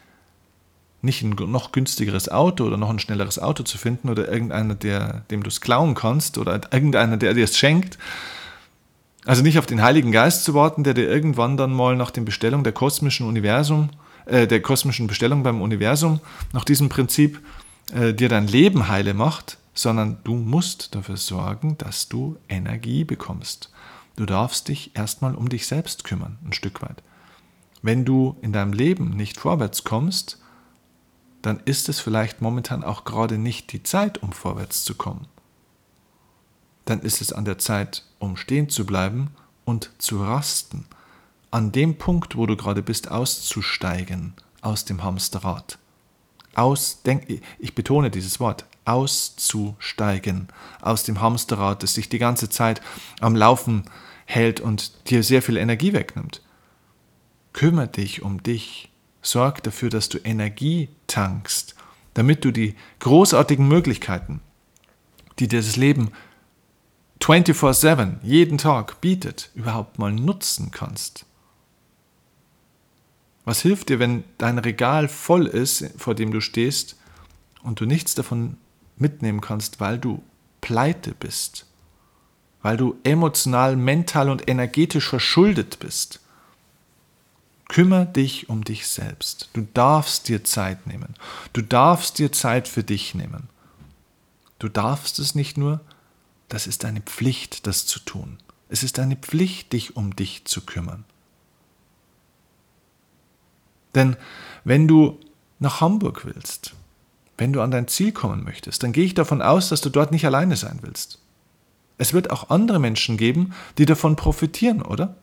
nicht 1.05 1.23
ein 1.23 1.31
noch 1.31 1.73
günstigeres 1.73 2.29
Auto 2.29 2.65
oder 2.65 2.77
noch 2.77 2.91
ein 2.91 2.99
schnelleres 2.99 3.39
Auto 3.39 3.63
zu 3.63 3.79
finden 3.79 4.09
oder 4.09 4.31
irgendeiner, 4.31 4.75
der, 4.75 5.23
dem 5.31 5.43
du 5.43 5.49
es 5.49 5.61
klauen 5.61 5.95
kannst 5.95 6.39
oder 6.39 6.61
irgendeiner, 6.73 7.17
der 7.17 7.35
dir 7.35 7.45
es 7.45 7.57
schenkt. 7.57 7.99
Also 9.25 9.43
nicht 9.43 9.59
auf 9.59 9.67
den 9.67 9.83
Heiligen 9.83 10.13
Geist 10.13 10.45
zu 10.45 10.55
warten, 10.55 10.85
der 10.85 10.95
dir 10.95 11.09
irgendwann 11.09 11.57
dann 11.57 11.73
mal 11.73 11.97
nach 11.97 12.11
den 12.11 12.25
Bestellungen 12.25 12.65
der 12.65 12.73
kosmischen 12.73 13.27
Universum 13.27 13.91
äh, 14.27 14.47
der 14.47 14.63
kosmischen 14.63 15.07
Bestellung 15.07 15.43
beim 15.43 15.61
Universum 15.61 16.21
nach 16.53 16.65
diesem 16.65 16.89
Prinzip 16.89 17.41
äh, 17.93 18.15
dir 18.15 18.29
dein 18.29 18.47
Leben 18.47 18.89
heile 18.89 19.15
macht, 19.15 19.59
sondern 19.75 20.19
du 20.25 20.35
musst 20.35 20.95
dafür 20.95 21.17
sorgen, 21.17 21.77
dass 21.79 22.09
du 22.09 22.37
Energie 22.49 23.05
bekommst. 23.05 23.71
Du 24.17 24.25
darfst 24.25 24.69
dich 24.69 24.93
erstmal 24.95 25.35
um 25.35 25.49
dich 25.49 25.67
selbst 25.67 26.05
kümmern, 26.05 26.39
ein 26.45 26.53
Stück 26.53 26.81
weit. 26.83 27.03
Wenn 27.83 28.05
du 28.05 28.37
in 28.41 28.53
deinem 28.53 28.73
Leben 28.73 29.11
nicht 29.11 29.39
vorwärts 29.39 29.85
kommst, 29.85 30.39
dann 31.47 31.61
ist 31.65 31.89
es 31.89 32.01
vielleicht 32.01 32.41
momentan 32.41 32.83
auch 32.85 33.05
gerade 33.05 33.39
nicht 33.39 33.73
die 33.73 33.83
Zeit, 33.83 34.23
um 34.23 34.33
vorwärts 34.33 34.85
zu 34.85 34.95
kommen. 34.95 35.27
Dann 36.85 37.01
ist 37.01 37.21
es 37.21 37.33
an 37.33 37.45
der 37.45 37.59
Zeit, 37.59 38.05
um 38.19 38.37
stehen 38.37 38.69
zu 38.69 38.87
bleiben 38.87 39.31
und 39.65 39.91
zu 39.99 40.23
rasten 40.23 40.87
an 41.55 41.71
dem 41.71 41.99
Punkt, 41.99 42.37
wo 42.37 42.47
du 42.47 42.57
gerade 42.57 42.83
bist, 42.83 43.13
auszusteigen 43.13 44.35
aus 44.61 44.85
dem 44.85 45.05
Hamsterrad. 45.05 45.79
Aus, 46.57 47.03
denk, 47.03 47.43
ich 47.61 47.77
betone 47.77 48.11
dieses 48.11 48.41
Wort, 48.41 48.65
auszusteigen 48.85 50.49
aus 50.83 51.05
dem 51.05 51.21
Hamsterrad, 51.21 51.85
das 51.85 51.95
sich 51.95 52.09
die 52.09 52.19
ganze 52.19 52.49
Zeit 52.49 52.81
am 53.21 53.37
Laufen 53.37 53.85
hält 54.27 54.59
und 54.59 55.09
dir 55.09 55.23
sehr 55.23 55.43
viel 55.43 55.57
Energie 55.57 55.93
wegnimmt. 55.93 56.43
Kümmere 57.53 57.87
dich 57.87 58.23
um 58.23 58.43
dich. 58.43 58.91
Sorg 59.25 59.63
dafür, 59.63 59.91
dass 59.91 60.09
du 60.09 60.19
Energie 60.19 60.89
tankst, 61.07 61.75
damit 62.13 62.45
du 62.45 62.53
die 62.53 62.77
großartigen 63.01 63.67
Möglichkeiten, 63.67 64.41
die 65.39 65.49
dir 65.49 65.61
das 65.61 65.77
Leben 65.77 66.13
24/7 67.21 68.21
jeden 68.23 68.59
Tag 68.59 69.01
bietet, 69.01 69.51
überhaupt 69.55 69.99
mal 69.99 70.13
nutzen 70.13 70.71
kannst. 70.71 71.25
Was 73.47 73.63
hilft 73.63 73.89
dir, 73.89 73.99
wenn 73.99 74.25
dein 74.39 74.59
Regal 74.59 75.09
voll 75.09 75.47
ist, 75.47 75.91
vor 75.99 76.15
dem 76.15 76.31
du 76.31 76.41
stehst, 76.41 76.97
und 77.63 77.81
du 77.81 77.87
nichts 77.87 78.15
davon 78.15 78.59
mitnehmen 78.97 79.41
kannst, 79.41 79.81
weil 79.81 79.99
du 79.99 80.23
pleite 80.61 81.15
bist, 81.15 81.67
weil 82.63 82.77
du 82.77 82.99
emotional, 83.05 83.77
mental 83.77 84.29
und 84.29 84.49
energetisch 84.49 85.09
verschuldet 85.09 85.79
bist? 85.79 86.21
Kümmer 87.75 88.05
dich 88.05 88.49
um 88.49 88.63
dich 88.63 88.87
selbst. 88.87 89.49
Du 89.53 89.67
darfst 89.75 90.29
dir 90.29 90.45
Zeit 90.45 90.87
nehmen. 90.87 91.17
Du 91.53 91.61
darfst 91.61 92.21
dir 92.21 92.31
Zeit 92.31 92.69
für 92.69 92.85
dich 92.85 93.17
nehmen. 93.17 93.49
Du 94.61 94.69
darfst 94.69 95.19
es 95.19 95.35
nicht 95.35 95.59
nur, 95.59 95.81
das 96.49 96.69
ist 96.69 96.85
deine 96.85 97.01
Pflicht, 97.01 97.67
das 97.67 97.85
zu 97.85 97.99
tun. 97.99 98.39
Es 98.69 98.85
ist 98.85 98.99
deine 98.99 99.17
Pflicht, 99.17 99.73
dich 99.73 99.97
um 99.97 100.15
dich 100.15 100.45
zu 100.45 100.61
kümmern. 100.61 101.05
Denn 103.97 104.17
wenn 104.63 104.87
du 104.87 105.19
nach 105.59 105.81
Hamburg 105.81 106.25
willst, 106.25 106.75
wenn 107.39 107.53
du 107.53 107.61
an 107.61 107.73
dein 107.73 107.89
Ziel 107.89 108.13
kommen 108.13 108.45
möchtest, 108.45 108.85
dann 108.85 108.93
gehe 108.93 109.05
ich 109.05 109.15
davon 109.15 109.43
aus, 109.43 109.69
dass 109.69 109.81
du 109.81 109.91
dort 109.91 110.13
nicht 110.13 110.27
alleine 110.27 110.55
sein 110.55 110.79
willst. 110.83 111.19
Es 111.99 112.13
wird 112.13 112.31
auch 112.31 112.51
andere 112.51 112.79
Menschen 112.79 113.17
geben, 113.17 113.53
die 113.79 113.85
davon 113.85 114.15
profitieren, 114.15 114.81
oder? 114.81 115.17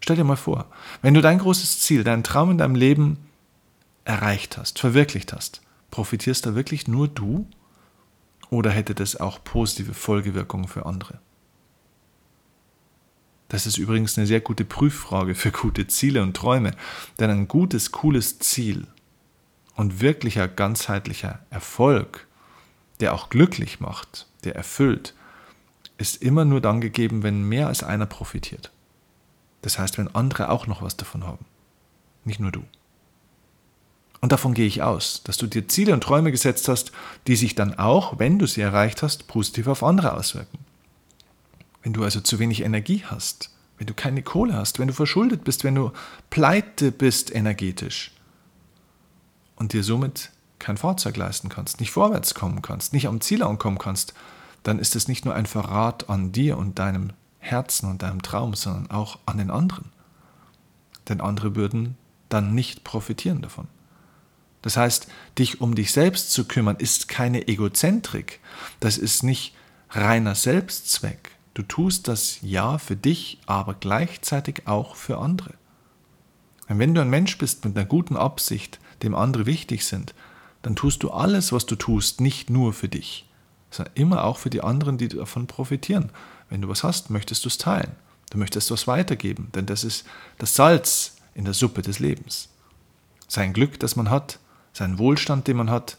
Stell 0.00 0.16
dir 0.16 0.24
mal 0.24 0.36
vor, 0.36 0.66
wenn 1.02 1.14
du 1.14 1.20
dein 1.20 1.38
großes 1.38 1.80
Ziel, 1.80 2.04
deinen 2.04 2.24
Traum 2.24 2.50
in 2.50 2.58
deinem 2.58 2.74
Leben 2.74 3.18
erreicht 4.04 4.56
hast, 4.56 4.78
verwirklicht 4.78 5.32
hast, 5.32 5.60
profitierst 5.90 6.46
da 6.46 6.54
wirklich 6.54 6.88
nur 6.88 7.08
du? 7.08 7.46
Oder 8.48 8.70
hätte 8.70 8.94
das 8.94 9.20
auch 9.20 9.44
positive 9.44 9.94
Folgewirkungen 9.94 10.66
für 10.66 10.86
andere? 10.86 11.20
Das 13.48 13.66
ist 13.66 13.78
übrigens 13.78 14.16
eine 14.16 14.26
sehr 14.26 14.40
gute 14.40 14.64
Prüffrage 14.64 15.34
für 15.34 15.50
gute 15.50 15.86
Ziele 15.88 16.22
und 16.22 16.36
Träume, 16.36 16.72
denn 17.18 17.30
ein 17.30 17.48
gutes, 17.48 17.90
cooles 17.90 18.38
Ziel 18.38 18.86
und 19.74 20.00
wirklicher 20.00 20.46
ganzheitlicher 20.46 21.40
Erfolg, 21.50 22.26
der 23.00 23.12
auch 23.12 23.28
glücklich 23.28 23.80
macht, 23.80 24.28
der 24.44 24.54
erfüllt, 24.54 25.14
ist 25.98 26.22
immer 26.22 26.44
nur 26.44 26.60
dann 26.60 26.80
gegeben, 26.80 27.22
wenn 27.22 27.42
mehr 27.42 27.66
als 27.66 27.82
einer 27.82 28.06
profitiert. 28.06 28.70
Das 29.62 29.78
heißt, 29.78 29.98
wenn 29.98 30.14
andere 30.14 30.50
auch 30.50 30.66
noch 30.66 30.82
was 30.82 30.96
davon 30.96 31.24
haben, 31.24 31.44
nicht 32.24 32.40
nur 32.40 32.52
du. 32.52 32.62
Und 34.20 34.32
davon 34.32 34.54
gehe 34.54 34.66
ich 34.66 34.82
aus, 34.82 35.22
dass 35.24 35.38
du 35.38 35.46
dir 35.46 35.66
Ziele 35.68 35.94
und 35.94 36.02
Träume 36.02 36.30
gesetzt 36.30 36.68
hast, 36.68 36.92
die 37.26 37.36
sich 37.36 37.54
dann 37.54 37.78
auch, 37.78 38.18
wenn 38.18 38.38
du 38.38 38.46
sie 38.46 38.60
erreicht 38.60 39.02
hast, 39.02 39.26
positiv 39.26 39.66
auf 39.66 39.82
andere 39.82 40.12
auswirken. 40.12 40.58
Wenn 41.82 41.94
du 41.94 42.04
also 42.04 42.20
zu 42.20 42.38
wenig 42.38 42.60
Energie 42.62 43.04
hast, 43.06 43.50
wenn 43.78 43.86
du 43.86 43.94
keine 43.94 44.22
Kohle 44.22 44.54
hast, 44.54 44.78
wenn 44.78 44.88
du 44.88 44.94
verschuldet 44.94 45.44
bist, 45.44 45.64
wenn 45.64 45.74
du 45.74 45.92
pleite 46.28 46.92
bist 46.92 47.34
energetisch 47.34 48.12
und 49.56 49.72
dir 49.72 49.82
somit 49.82 50.30
kein 50.58 50.76
Fahrzeug 50.76 51.16
leisten 51.16 51.48
kannst, 51.48 51.80
nicht 51.80 51.90
vorwärts 51.90 52.34
kommen 52.34 52.60
kannst, 52.60 52.92
nicht 52.92 53.08
am 53.08 53.22
Ziel 53.22 53.42
ankommen 53.42 53.78
kannst, 53.78 54.12
dann 54.62 54.78
ist 54.78 54.94
es 54.94 55.08
nicht 55.08 55.24
nur 55.24 55.34
ein 55.34 55.46
Verrat 55.46 56.10
an 56.10 56.32
dir 56.32 56.58
und 56.58 56.78
deinem 56.78 57.14
Herzen 57.40 57.90
und 57.90 58.02
deinem 58.02 58.22
Traum, 58.22 58.54
sondern 58.54 58.90
auch 58.90 59.18
an 59.26 59.38
den 59.38 59.50
anderen. 59.50 59.86
Denn 61.08 61.20
andere 61.20 61.56
würden 61.56 61.96
dann 62.28 62.54
nicht 62.54 62.84
profitieren 62.84 63.42
davon. 63.42 63.66
Das 64.62 64.76
heißt, 64.76 65.08
dich 65.38 65.60
um 65.60 65.74
dich 65.74 65.92
selbst 65.92 66.32
zu 66.32 66.46
kümmern, 66.46 66.76
ist 66.76 67.08
keine 67.08 67.48
Egozentrik. 67.48 68.40
Das 68.78 68.98
ist 68.98 69.22
nicht 69.22 69.54
reiner 69.90 70.34
Selbstzweck. 70.34 71.32
Du 71.54 71.62
tust 71.62 72.08
das 72.08 72.38
ja 72.42 72.78
für 72.78 72.96
dich, 72.96 73.38
aber 73.46 73.74
gleichzeitig 73.74 74.66
auch 74.66 74.94
für 74.94 75.18
andere. 75.18 75.54
Und 76.68 76.78
wenn 76.78 76.94
du 76.94 77.00
ein 77.00 77.10
Mensch 77.10 77.36
bist 77.38 77.64
mit 77.64 77.76
einer 77.76 77.86
guten 77.86 78.16
Absicht, 78.16 78.78
dem 79.02 79.14
andere 79.14 79.46
wichtig 79.46 79.84
sind, 79.84 80.14
dann 80.62 80.76
tust 80.76 81.02
du 81.02 81.10
alles, 81.10 81.52
was 81.52 81.66
du 81.66 81.74
tust, 81.74 82.20
nicht 82.20 82.50
nur 82.50 82.72
für 82.72 82.88
dich, 82.88 83.28
sondern 83.70 83.94
immer 83.94 84.24
auch 84.24 84.38
für 84.38 84.50
die 84.50 84.62
anderen, 84.62 84.98
die 84.98 85.08
davon 85.08 85.46
profitieren. 85.46 86.10
Wenn 86.50 86.60
du 86.60 86.68
was 86.68 86.84
hast, 86.84 87.08
möchtest 87.08 87.44
du 87.44 87.48
es 87.48 87.58
teilen. 87.58 87.92
Du 88.30 88.38
möchtest 88.38 88.70
was 88.70 88.86
weitergeben, 88.86 89.48
denn 89.54 89.66
das 89.66 89.82
ist 89.82 90.04
das 90.38 90.54
Salz 90.54 91.16
in 91.34 91.44
der 91.44 91.54
Suppe 91.54 91.82
des 91.82 91.98
Lebens. 91.98 92.48
Sein 93.28 93.52
Glück, 93.52 93.80
das 93.80 93.96
man 93.96 94.10
hat, 94.10 94.38
sein 94.72 94.98
Wohlstand, 94.98 95.48
den 95.48 95.56
man 95.56 95.70
hat, 95.70 95.96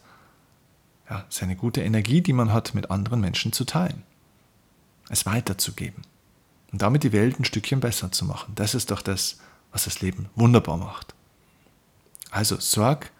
ja, 1.10 1.24
seine 1.28 1.56
gute 1.56 1.82
Energie, 1.82 2.20
die 2.20 2.32
man 2.32 2.52
hat, 2.52 2.74
mit 2.74 2.90
anderen 2.90 3.20
Menschen 3.20 3.52
zu 3.52 3.64
teilen. 3.64 4.02
Es 5.08 5.26
weiterzugeben. 5.26 6.02
Und 6.70 6.80
damit 6.80 7.02
die 7.02 7.12
Welt 7.12 7.38
ein 7.38 7.44
Stückchen 7.44 7.80
besser 7.80 8.12
zu 8.12 8.24
machen. 8.24 8.52
Das 8.54 8.74
ist 8.74 8.90
doch 8.90 9.02
das, 9.02 9.38
was 9.72 9.84
das 9.84 10.00
Leben 10.00 10.28
wunderbar 10.34 10.78
macht. 10.78 11.14
Also 12.30 12.58
sorg 12.58 13.10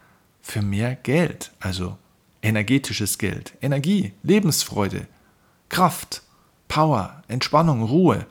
für 0.41 0.63
mehr 0.63 0.95
Geld, 0.97 1.53
also 1.61 1.99
energetisches 2.41 3.19
Geld, 3.19 3.53
Energie, 3.61 4.15
Lebensfreude, 4.23 5.07
Kraft, 5.69 6.23
Power, 6.73 7.23
Entspannung, 7.29 7.83
Ruhe. 7.83 8.25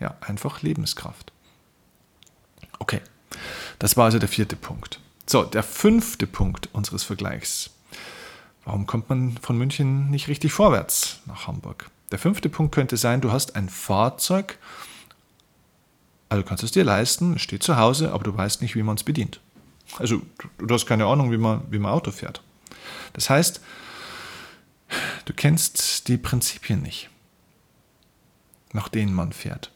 Ja, 0.00 0.16
einfach 0.22 0.62
Lebenskraft. 0.62 1.32
Okay, 2.78 3.02
das 3.78 3.94
war 3.94 4.06
also 4.06 4.18
der 4.18 4.30
vierte 4.30 4.56
Punkt. 4.56 5.00
So, 5.26 5.42
der 5.42 5.62
fünfte 5.62 6.26
Punkt 6.26 6.70
unseres 6.72 7.04
Vergleichs. 7.04 7.68
Warum 8.64 8.86
kommt 8.86 9.10
man 9.10 9.36
von 9.42 9.58
München 9.58 10.08
nicht 10.08 10.28
richtig 10.28 10.50
vorwärts 10.50 11.20
nach 11.26 11.46
Hamburg? 11.46 11.90
Der 12.10 12.18
fünfte 12.18 12.48
Punkt 12.48 12.74
könnte 12.74 12.96
sein, 12.96 13.20
du 13.20 13.32
hast 13.32 13.54
ein 13.54 13.68
Fahrzeug, 13.68 14.56
also 16.30 16.44
kannst 16.44 16.64
es 16.64 16.70
dir 16.70 16.84
leisten, 16.84 17.38
steht 17.38 17.62
zu 17.62 17.76
Hause, 17.76 18.12
aber 18.12 18.24
du 18.24 18.34
weißt 18.34 18.62
nicht, 18.62 18.76
wie 18.76 18.82
man 18.82 18.96
es 18.96 19.04
bedient. 19.04 19.40
Also 19.98 20.22
du 20.56 20.74
hast 20.74 20.86
keine 20.86 21.04
Ahnung, 21.04 21.30
wie 21.32 21.36
man, 21.36 21.60
wie 21.70 21.78
man 21.78 21.92
Auto 21.92 22.12
fährt. 22.12 22.40
Das 23.12 23.28
heißt, 23.28 23.60
du 25.26 25.34
kennst 25.34 26.08
die 26.08 26.16
Prinzipien 26.16 26.80
nicht 26.80 27.10
nach 28.72 28.88
denen 28.88 29.14
man 29.14 29.32
fährt. 29.32 29.70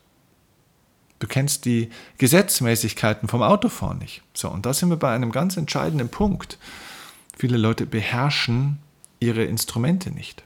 Du 1.19 1.29
kennst 1.29 1.67
die 1.67 1.89
Gesetzmäßigkeiten 2.19 3.29
vom 3.29 3.43
Autofahren 3.43 3.99
nicht. 3.99 4.23
So, 4.35 4.49
und 4.49 4.67
da 4.67 4.75
sind 4.75 4.91
wir 4.91 4.97
bei 4.97 5.15
einem 5.15 5.31
ganz 5.31 5.57
entscheidenden 5.57 6.09
Punkt. 6.09 6.59
Viele 7.37 7.57
Leute 7.57 7.87
beherrschen 7.87 8.79
ihre 9.21 9.45
Instrumente 9.45 10.11
nicht. 10.11 10.43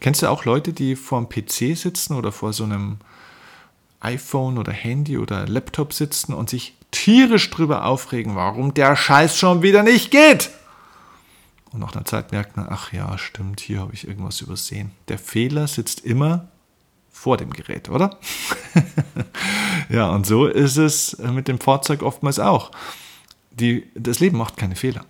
Kennst 0.00 0.22
du 0.22 0.28
auch 0.28 0.44
Leute, 0.44 0.72
die 0.72 0.94
vor 0.94 1.20
dem 1.20 1.28
PC 1.28 1.76
sitzen 1.76 2.14
oder 2.14 2.30
vor 2.30 2.52
so 2.52 2.64
einem 2.64 2.98
iPhone 4.00 4.58
oder 4.58 4.72
Handy 4.72 5.18
oder 5.18 5.46
Laptop 5.48 5.92
sitzen 5.92 6.32
und 6.32 6.50
sich 6.50 6.74
tierisch 6.90 7.50
drüber 7.50 7.86
aufregen, 7.86 8.36
warum 8.36 8.72
der 8.74 8.94
Scheiß 8.94 9.36
schon 9.36 9.62
wieder 9.62 9.82
nicht 9.82 10.10
geht? 10.10 10.50
Und 11.76 11.82
nach 11.82 11.94
einer 11.94 12.06
Zeit 12.06 12.32
merkt 12.32 12.56
man, 12.56 12.66
ach 12.70 12.94
ja, 12.94 13.18
stimmt, 13.18 13.60
hier 13.60 13.80
habe 13.80 13.92
ich 13.92 14.08
irgendwas 14.08 14.40
übersehen. 14.40 14.92
Der 15.08 15.18
Fehler 15.18 15.66
sitzt 15.66 16.00
immer 16.00 16.48
vor 17.10 17.36
dem 17.36 17.50
Gerät, 17.50 17.90
oder? 17.90 18.18
ja, 19.90 20.08
und 20.08 20.24
so 20.24 20.46
ist 20.46 20.78
es 20.78 21.18
mit 21.18 21.48
dem 21.48 21.60
Fahrzeug 21.60 22.02
oftmals 22.02 22.38
auch. 22.38 22.70
Die, 23.50 23.90
das 23.94 24.20
Leben 24.20 24.38
macht 24.38 24.56
keine 24.56 24.74
Fehler. 24.74 25.04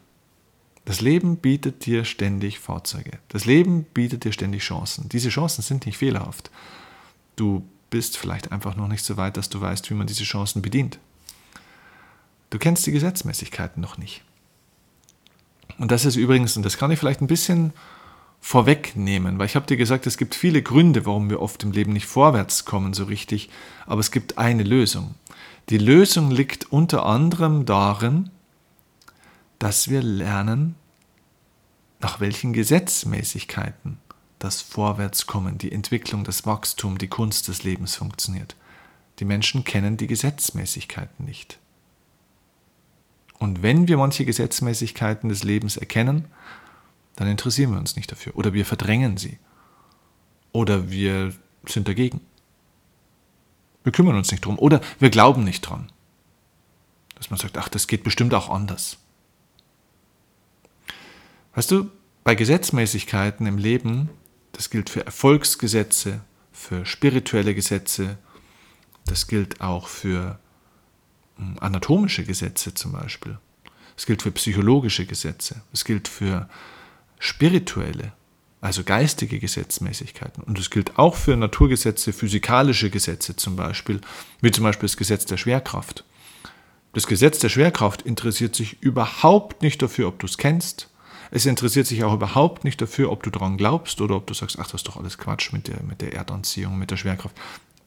Das 0.85 1.01
Leben 1.01 1.37
bietet 1.37 1.87
dir 1.87 2.05
ständig 2.05 2.59
Fahrzeuge. 2.59 3.13
Das 3.29 3.45
Leben 3.45 3.85
bietet 3.85 4.25
dir 4.25 4.33
ständig 4.33 4.65
Chancen. 4.65 5.09
Diese 5.09 5.29
Chancen 5.29 5.63
sind 5.63 5.87
nicht 5.87 5.99
fehlerhaft. 5.99 6.51
Du 7.37 7.65
bist 7.91 8.19
vielleicht 8.19 8.51
einfach 8.51 8.75
noch 8.75 8.89
nicht 8.89 9.05
so 9.05 9.17
weit, 9.17 9.37
dass 9.37 9.51
du 9.51 9.61
weißt, 9.61 9.89
wie 9.89 9.95
man 9.95 10.09
diese 10.09 10.25
Chancen 10.25 10.63
bedient. 10.63 10.99
Du 12.51 12.59
kennst 12.59 12.85
die 12.89 12.93
Gesetzmäßigkeiten 12.93 13.81
noch 13.81 13.99
nicht. 13.99 14.25
Und 15.79 15.91
das 15.91 16.05
ist 16.05 16.17
übrigens, 16.17 16.57
und 16.57 16.65
das 16.65 16.79
kann 16.79 16.91
ich 16.91 16.99
vielleicht 16.99 17.21
ein 17.21 17.27
bisschen 17.27 17.73
vorwegnehmen, 18.41 19.39
weil 19.39 19.47
ich 19.47 19.57
habe 19.57 19.67
dir 19.67 19.77
gesagt, 19.77 20.07
es 20.07 20.17
gibt 20.17 20.35
viele 20.35 20.63
Gründe, 20.63 21.05
warum 21.05 21.29
wir 21.31 21.43
oft 21.43 21.63
im 21.65 21.73
Leben 21.73 21.93
nicht 21.93 22.07
vorwärts 22.07 22.65
kommen 22.65 22.95
so 22.95 23.05
richtig, 23.05 23.51
aber 23.87 24.01
es 24.01 24.11
gibt 24.11 24.39
eine 24.39 24.63
Lösung. 24.63 25.15
Die 25.69 25.79
Lösung 25.79 26.31
liegt 26.31 26.71
unter 26.71 27.07
anderem 27.07 27.67
darin, 27.67 28.31
dass 29.59 29.89
wir 29.89 30.03
lernen, 30.03 30.77
nach 32.01 32.21
welchen 32.21 32.53
Gesetzmäßigkeiten 32.53 33.99
das 34.39 34.61
Vorwärtskommen, 34.61 35.59
die 35.59 35.73
Entwicklung, 35.73 36.23
das 36.25 36.47
Wachstum, 36.47 36.99
die 36.99 37.09
Kunst 37.09 37.49
des 37.49 37.65
Lebens 37.65 37.97
funktioniert. 37.97 38.55
Die 39.19 39.25
Menschen 39.25 39.65
kennen 39.65 39.97
die 39.97 40.07
Gesetzmäßigkeiten 40.07 41.25
nicht. 41.25 41.59
Und 43.39 43.63
wenn 43.63 43.89
wir 43.89 43.97
manche 43.97 44.25
Gesetzmäßigkeiten 44.25 45.29
des 45.29 45.45
Lebens 45.45 45.77
erkennen, 45.77 46.27
dann 47.17 47.29
interessieren 47.29 47.73
wir 47.73 47.79
uns 47.79 47.97
nicht 47.97 48.11
dafür. 48.11 48.37
Oder 48.37 48.53
wir 48.53 48.65
verdrängen 48.65 49.17
sie. 49.17 49.39
Oder 50.53 50.91
wir 50.91 51.35
sind 51.67 51.89
dagegen. 51.89 52.21
Wir 53.85 53.93
kümmern 53.93 54.17
uns 54.17 54.31
nicht 54.31 54.45
drum. 54.45 54.59
Oder 54.59 54.81
wir 54.99 55.11
glauben 55.11 55.45
nicht 55.45 55.63
dran. 55.63 55.91
Dass 57.15 57.31
man 57.31 57.39
sagt, 57.39 57.57
ach, 57.59 57.69
das 57.69 57.87
geht 57.87 58.05
bestimmt 58.05 58.35
auch 58.35 58.51
anders. 58.51 58.99
Weißt 61.55 61.71
du, 61.71 61.91
bei 62.25 62.35
Gesetzmäßigkeiten 62.35 63.47
im 63.47 63.57
Leben, 63.57 64.11
das 64.53 64.69
gilt 64.69 64.91
für 64.91 65.07
Erfolgsgesetze, 65.07 66.21
für 66.53 66.85
spirituelle 66.85 67.55
Gesetze, 67.55 68.19
das 69.07 69.27
gilt 69.27 69.61
auch 69.61 69.89
für 69.89 70.39
anatomische 71.61 72.25
Gesetze 72.25 72.75
zum 72.75 72.93
Beispiel. 72.93 73.39
Es 73.97 74.07
gilt 74.07 74.23
für 74.23 74.31
psychologische 74.33 75.07
Gesetze. 75.07 75.63
Es 75.73 75.85
gilt 75.85 76.09
für 76.09 76.49
spirituelle, 77.19 78.13
also 78.61 78.85
geistige 78.85 79.39
Gesetzmäßigkeiten. 79.39 80.43
Und 80.43 80.59
es 80.59 80.71
gilt 80.71 80.99
auch 80.99 81.15
für 81.15 81.37
Naturgesetze, 81.37 82.13
physikalische 82.13 82.91
Gesetze 82.91 83.37
zum 83.37 83.57
Beispiel, 83.57 84.01
wie 84.41 84.51
zum 84.51 84.65
Beispiel 84.65 84.89
das 84.89 84.97
Gesetz 84.97 85.25
der 85.25 85.37
Schwerkraft. 85.37 86.05
Das 86.93 87.07
Gesetz 87.07 87.39
der 87.39 87.49
Schwerkraft 87.49 88.03
interessiert 88.03 88.55
sich 88.55 88.83
überhaupt 88.83 89.63
nicht 89.63 89.83
dafür, 89.83 90.09
ob 90.09 90.19
du 90.19 90.27
es 90.27 90.39
kennst. 90.39 90.89
Es 91.31 91.45
interessiert 91.45 91.87
sich 91.87 92.05
auch 92.05 92.15
überhaupt 92.15 92.65
nicht 92.65 92.81
dafür, 92.81 93.11
ob 93.11 93.23
du 93.23 93.31
daran 93.31 93.57
glaubst 93.57 94.01
oder 94.01 94.17
ob 94.17 94.27
du 94.27 94.35
sagst, 94.35 94.59
ach, 94.59 94.67
das 94.67 94.81
ist 94.81 94.89
doch 94.89 94.97
alles 94.97 95.19
Quatsch 95.19 95.53
mit 95.53 95.69
der, 95.69 95.83
mit 95.83 96.01
der 96.01 96.15
Erdanziehung, 96.15 96.79
mit 96.79 96.91
der 96.91 96.97
Schwerkraft. 96.97 97.37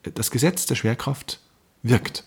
Das 0.03 0.31
Gesetz 0.31 0.65
der 0.65 0.75
Schwerkraft 0.75 1.39
wirkt. 1.81 2.23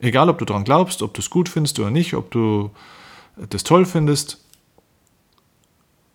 Egal, 0.00 0.30
ob 0.30 0.38
du 0.38 0.44
daran 0.44 0.64
glaubst, 0.64 1.02
ob 1.02 1.14
du 1.14 1.20
es 1.20 1.30
gut 1.30 1.48
findest 1.48 1.78
oder 1.78 1.90
nicht, 1.90 2.14
ob 2.14 2.30
du 2.30 2.70
das 3.36 3.64
toll 3.64 3.84
findest 3.84 4.42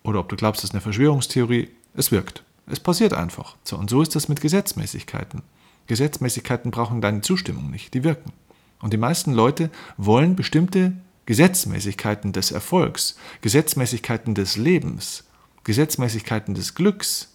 oder 0.02 0.20
ob 0.20 0.28
du 0.28 0.36
glaubst, 0.36 0.62
das 0.62 0.70
ist 0.70 0.74
eine 0.74 0.80
Verschwörungstheorie, 0.80 1.68
es 1.94 2.10
wirkt. 2.10 2.42
Es 2.66 2.80
passiert 2.80 3.12
einfach. 3.12 3.56
So, 3.62 3.76
und 3.76 3.88
so 3.88 4.02
ist 4.02 4.16
das 4.16 4.28
mit 4.28 4.40
Gesetzmäßigkeiten. 4.40 5.42
Gesetzmäßigkeiten 5.86 6.72
brauchen 6.72 7.00
deine 7.00 7.20
Zustimmung 7.20 7.70
nicht, 7.70 7.94
die 7.94 8.02
wirken. 8.02 8.32
Und 8.80 8.92
die 8.92 8.98
meisten 8.98 9.32
Leute 9.32 9.70
wollen 9.96 10.34
bestimmte 10.34 10.92
Gesetzmäßigkeiten 11.26 12.32
des 12.32 12.50
Erfolgs, 12.50 13.16
Gesetzmäßigkeiten 13.40 14.34
des 14.34 14.56
Lebens, 14.56 15.24
Gesetzmäßigkeiten 15.64 16.54
des 16.54 16.74
Glücks 16.74 17.32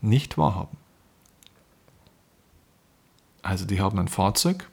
nicht 0.00 0.36
wahrhaben. 0.36 0.81
Also 3.42 3.64
die 3.64 3.80
haben 3.80 3.98
ein 3.98 4.08
Fahrzeug, 4.08 4.68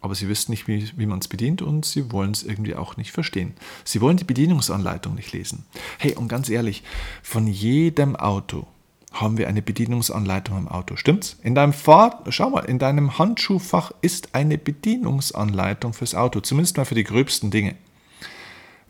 aber 0.00 0.14
sie 0.14 0.28
wissen 0.28 0.50
nicht, 0.50 0.68
wie, 0.68 0.90
wie 0.96 1.06
man 1.06 1.18
es 1.18 1.28
bedient 1.28 1.62
und 1.62 1.84
sie 1.84 2.12
wollen 2.12 2.30
es 2.30 2.42
irgendwie 2.42 2.74
auch 2.74 2.96
nicht 2.96 3.12
verstehen. 3.12 3.54
Sie 3.84 4.00
wollen 4.00 4.16
die 4.16 4.24
Bedienungsanleitung 4.24 5.14
nicht 5.14 5.32
lesen. 5.32 5.64
Hey, 5.98 6.14
und 6.14 6.28
ganz 6.28 6.48
ehrlich, 6.48 6.82
von 7.22 7.46
jedem 7.46 8.16
Auto 8.16 8.66
haben 9.12 9.38
wir 9.38 9.48
eine 9.48 9.62
Bedienungsanleitung 9.62 10.56
im 10.56 10.68
Auto. 10.68 10.96
Stimmt's? 10.96 11.36
In 11.42 11.54
deinem 11.54 11.72
Fahr 11.72 12.22
schau 12.28 12.50
mal, 12.50 12.64
in 12.64 12.78
deinem 12.78 13.18
Handschuhfach 13.18 13.92
ist 14.02 14.34
eine 14.34 14.56
Bedienungsanleitung 14.56 15.92
fürs 15.92 16.14
Auto, 16.14 16.40
zumindest 16.40 16.76
mal 16.76 16.84
für 16.84 16.94
die 16.94 17.04
gröbsten 17.04 17.50
Dinge. 17.50 17.74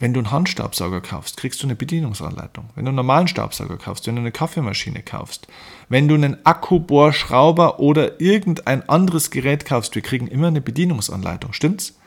Wenn 0.00 0.14
du 0.14 0.20
einen 0.20 0.30
Handstaubsauger 0.30 1.02
kaufst, 1.02 1.36
kriegst 1.36 1.62
du 1.62 1.66
eine 1.66 1.76
Bedienungsanleitung. 1.76 2.70
Wenn 2.74 2.86
du 2.86 2.88
einen 2.88 2.96
normalen 2.96 3.28
Staubsauger 3.28 3.76
kaufst, 3.76 4.06
wenn 4.06 4.16
du 4.16 4.22
eine 4.22 4.32
Kaffeemaschine 4.32 5.02
kaufst, 5.02 5.46
wenn 5.90 6.08
du 6.08 6.14
einen 6.14 6.44
Akkubohrschrauber 6.46 7.78
oder 7.78 8.18
irgendein 8.18 8.88
anderes 8.88 9.30
Gerät 9.30 9.66
kaufst, 9.66 9.94
wir 9.94 10.00
kriegen 10.00 10.26
immer 10.26 10.48
eine 10.48 10.62
Bedienungsanleitung. 10.62 11.52
Stimmt's? 11.52 11.98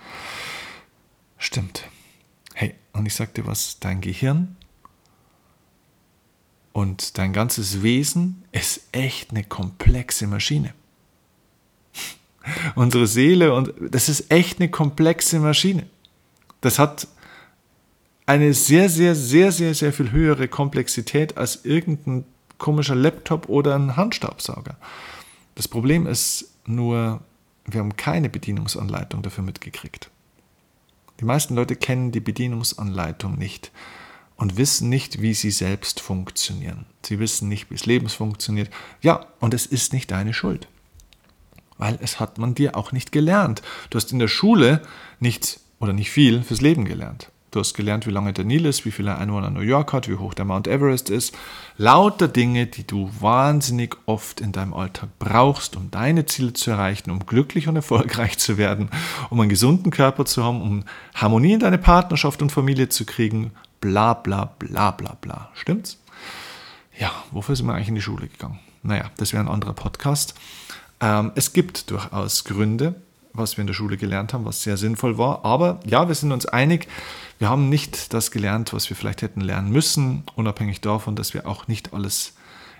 Stimmt. 1.38 1.88
Hey, 2.56 2.73
und 2.93 3.06
ich 3.06 3.13
sag 3.13 3.36
dir 3.36 3.45
was, 3.45 3.77
dein 3.79 4.01
Gehirn 4.01 4.56
und 6.71 7.19
dein 7.19 7.32
ganzes 7.32 7.84
Wesen 7.84 8.43
ist 8.51 8.88
echt 8.91 9.29
eine 9.29 9.43
komplexe 9.43 10.25
Maschine. 10.25 10.73
Unsere 12.75 13.06
Seele 13.06 13.53
und 13.53 13.71
das 13.79 14.10
ist 14.10 14.32
echt 14.32 14.60
eine 14.60 14.69
komplexe 14.69 15.39
Maschine. 15.39 15.86
Das 16.62 16.79
hat 16.79 17.08
eine 18.25 18.53
sehr, 18.53 18.89
sehr, 18.89 19.15
sehr, 19.15 19.51
sehr, 19.51 19.73
sehr 19.73 19.93
viel 19.93 20.12
höhere 20.12 20.47
Komplexität 20.47 21.38
als 21.38 21.65
irgendein 21.65 22.25
komischer 22.57 22.95
Laptop 22.95 23.49
oder 23.49 23.75
ein 23.75 23.97
Handstaubsauger. 23.97 24.77
Das 25.55 25.67
Problem 25.67 26.07
ist 26.07 26.53
nur, 26.65 27.21
wir 27.65 27.79
haben 27.79 27.97
keine 27.97 28.29
Bedienungsanleitung 28.29 29.21
dafür 29.21 29.43
mitgekriegt. 29.43 30.09
Die 31.19 31.25
meisten 31.25 31.55
Leute 31.55 31.75
kennen 31.75 32.12
die 32.12 32.19
Bedienungsanleitung 32.19 33.38
nicht 33.38 33.71
und 34.36 34.57
wissen 34.57 34.89
nicht, 34.89 35.21
wie 35.21 35.33
sie 35.33 35.51
selbst 35.51 35.99
funktionieren. 35.99 36.86
Sie 37.05 37.19
wissen 37.19 37.49
nicht, 37.49 37.69
wie 37.69 37.75
das 37.75 37.86
Leben 37.86 38.09
funktioniert. 38.09 38.69
Ja, 39.01 39.27
und 39.39 39.53
es 39.53 39.65
ist 39.65 39.93
nicht 39.93 40.12
deine 40.12 40.33
Schuld. 40.33 40.67
Weil 41.77 41.99
es 42.01 42.19
hat 42.19 42.38
man 42.38 42.55
dir 42.55 42.75
auch 42.75 42.91
nicht 42.91 43.12
gelernt. 43.12 43.62
Du 43.89 43.97
hast 43.97 44.12
in 44.12 44.19
der 44.19 44.27
Schule 44.27 44.81
nicht 45.19 45.59
oder 45.79 45.93
nicht 45.93 46.12
viel 46.12 46.43
fürs 46.43 46.62
Leben 46.62 46.86
gelernt. 46.86 47.29
Du 47.53 47.59
hast 47.59 47.75
gelernt, 47.75 48.07
wie 48.07 48.11
lange 48.11 48.33
der 48.33 48.45
Nil 48.45 48.65
ist, 48.65 48.83
wie 48.83 48.89
viele 48.89 49.15
Einwohner 49.15 49.51
New 49.51 49.59
York 49.59 49.93
hat, 49.93 50.09
wie 50.09 50.15
hoch 50.15 50.33
der 50.33 50.43
Mount 50.43 50.67
Everest 50.67 51.11
ist. 51.11 51.37
Lauter 51.77 52.27
Dinge, 52.27 52.65
die 52.65 52.87
du 52.87 53.11
wahnsinnig 53.19 53.95
oft 54.07 54.41
in 54.41 54.51
deinem 54.51 54.73
Alltag 54.73 55.09
brauchst, 55.19 55.75
um 55.75 55.91
deine 55.91 56.25
Ziele 56.25 56.53
zu 56.53 56.71
erreichen, 56.71 57.11
um 57.11 57.27
glücklich 57.27 57.67
und 57.67 57.75
erfolgreich 57.75 58.39
zu 58.39 58.57
werden, 58.57 58.89
um 59.29 59.39
einen 59.39 59.51
gesunden 59.51 59.91
Körper 59.91 60.25
zu 60.25 60.43
haben, 60.43 60.63
um 60.63 60.83
Harmonie 61.13 61.53
in 61.53 61.59
deine 61.59 61.77
Partnerschaft 61.77 62.41
und 62.41 62.51
Familie 62.51 62.89
zu 62.89 63.05
kriegen. 63.05 63.51
Bla 63.81 64.15
bla 64.15 64.45
bla 64.57 64.89
bla 64.89 65.15
bla. 65.21 65.51
Stimmt's? 65.53 65.99
Ja, 66.97 67.11
wofür 67.29 67.55
sind 67.55 67.67
wir 67.67 67.75
eigentlich 67.75 67.89
in 67.89 67.95
die 67.95 68.01
Schule 68.01 68.29
gegangen? 68.29 68.59
Naja, 68.81 69.11
das 69.17 69.31
wäre 69.31 69.43
ein 69.43 69.47
anderer 69.47 69.73
Podcast. 69.73 70.33
Ähm, 70.99 71.31
es 71.35 71.53
gibt 71.53 71.91
durchaus 71.91 72.45
Gründe, 72.45 72.95
was 73.33 73.57
wir 73.57 73.61
in 73.61 73.67
der 73.67 73.73
Schule 73.73 73.97
gelernt 73.97 74.33
haben, 74.33 74.45
was 74.45 74.63
sehr 74.63 74.77
sinnvoll 74.77 75.17
war. 75.17 75.43
Aber 75.43 75.79
ja, 75.85 76.07
wir 76.07 76.15
sind 76.15 76.31
uns 76.31 76.45
einig, 76.45 76.87
wir 77.39 77.49
haben 77.49 77.69
nicht 77.69 78.13
das 78.13 78.31
gelernt, 78.31 78.73
was 78.73 78.89
wir 78.89 78.95
vielleicht 78.95 79.21
hätten 79.21 79.41
lernen 79.41 79.71
müssen, 79.71 80.23
unabhängig 80.35 80.81
davon, 80.81 81.15
dass 81.15 81.33
wir 81.33 81.47
auch 81.47 81.67
nicht 81.67 81.93
alles 81.93 82.33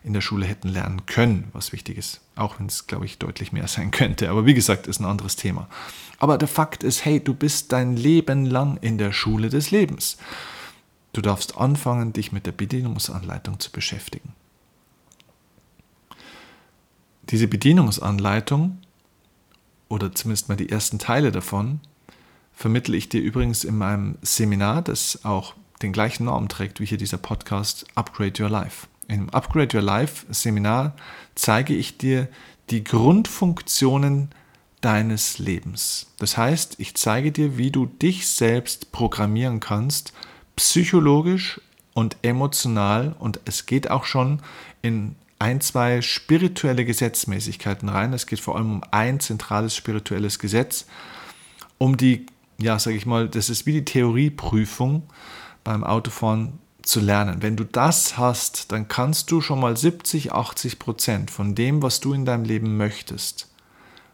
in 0.04 0.14
der 0.14 0.22
Schule 0.22 0.46
hätten 0.46 0.68
lernen 0.68 1.06
können, 1.06 1.50
was 1.54 1.72
wichtig 1.72 1.98
ist. 1.98 2.20
Auch 2.36 2.60
wenn 2.60 2.68
es, 2.68 2.88
glaube 2.88 3.06
ich, 3.06 3.20
deutlich 3.20 3.52
mehr 3.52 3.68
sein 3.68 3.92
könnte. 3.92 4.30
Aber 4.30 4.46
wie 4.46 4.54
gesagt, 4.54 4.88
ist 4.88 5.00
ein 5.00 5.06
anderes 5.06 5.38
Thema. 5.38 5.68
Aber 6.20 6.38
der 6.38 6.48
Fakt 6.48 6.84
ist, 6.84 7.06
hey, 7.06 7.20
du 7.24 7.34
bist 7.34 7.72
dein 7.72 7.96
Leben 7.96 8.46
lang 8.46 8.78
in 8.82 8.98
der 8.98 9.14
Schule 9.14 9.50
des 9.50 9.72
Lebens. 9.72 10.18
Du 11.14 11.22
darfst 11.22 11.58
anfangen, 11.58 12.12
dich 12.12 12.32
mit 12.32 12.46
der 12.46 12.52
Bedienungsanleitung 12.52 13.60
zu 13.60 13.72
beschäftigen. 13.72 14.34
Diese 17.30 17.48
Bedienungsanleitung 17.48 18.80
oder 19.94 20.14
zumindest 20.14 20.50
mal 20.50 20.56
die 20.56 20.70
ersten 20.70 20.98
Teile 20.98 21.32
davon, 21.32 21.80
vermittle 22.52 22.98
ich 22.98 23.10
dir 23.10 23.22
übrigens 23.22 23.64
in 23.64 23.78
meinem 23.78 24.16
Seminar, 24.24 24.82
das 24.82 25.24
auch 25.24 25.54
den 25.84 25.94
gleichen 25.94 26.26
Namen 26.26 26.50
trägt 26.50 26.80
wie 26.80 26.86
hier 26.86 26.98
dieser 26.98 27.20
Podcast, 27.20 27.86
Upgrade 27.94 28.42
Your 28.42 28.50
Life. 28.50 28.88
Im 29.08 29.30
Upgrade 29.30 29.78
Your 29.78 29.84
Life 29.84 30.26
Seminar 30.34 30.96
zeige 31.36 31.76
ich 31.76 32.00
dir 32.00 32.28
die 32.72 32.84
Grundfunktionen 32.84 34.30
deines 34.82 35.38
Lebens. 35.38 36.08
Das 36.18 36.38
heißt, 36.38 36.80
ich 36.80 36.96
zeige 36.96 37.32
dir, 37.32 37.60
wie 37.60 37.70
du 37.70 37.86
dich 37.86 38.28
selbst 38.28 38.92
programmieren 38.92 39.60
kannst, 39.60 40.14
psychologisch 40.56 41.62
und 41.94 42.18
emotional 42.24 43.16
und 43.20 43.40
es 43.46 43.68
geht 43.68 43.92
auch 43.92 44.06
schon 44.06 44.42
in 44.82 45.16
ein, 45.44 45.60
zwei 45.60 46.02
spirituelle 46.02 46.86
Gesetzmäßigkeiten 46.86 47.90
rein. 47.90 48.14
Es 48.14 48.28
geht 48.28 48.40
vor 48.40 48.56
allem 48.56 48.76
um 48.76 48.82
ein 48.92 49.20
zentrales 49.20 49.76
spirituelles 49.76 50.40
Gesetz, 50.40 50.86
um 51.78 51.98
die, 51.98 52.28
ja, 52.60 52.80
sage 52.80 52.96
ich 52.96 53.06
mal, 53.06 53.28
das 53.28 53.50
ist 53.50 53.66
wie 53.66 53.74
die 53.74 53.84
Theorieprüfung 53.84 55.04
beim 55.66 55.84
Autofahren 55.84 56.60
zu 56.82 57.02
lernen. 57.02 57.42
Wenn 57.42 57.58
du 57.58 57.66
das 57.66 58.18
hast, 58.18 58.72
dann 58.72 58.88
kannst 58.88 59.32
du 59.32 59.42
schon 59.42 59.60
mal 59.60 59.76
70, 59.76 60.32
80 60.32 60.80
Prozent 60.80 61.30
von 61.30 61.56
dem, 61.56 61.82
was 61.82 62.00
du 62.00 62.14
in 62.14 62.24
deinem 62.24 62.46
Leben 62.46 62.78
möchtest, 62.78 63.52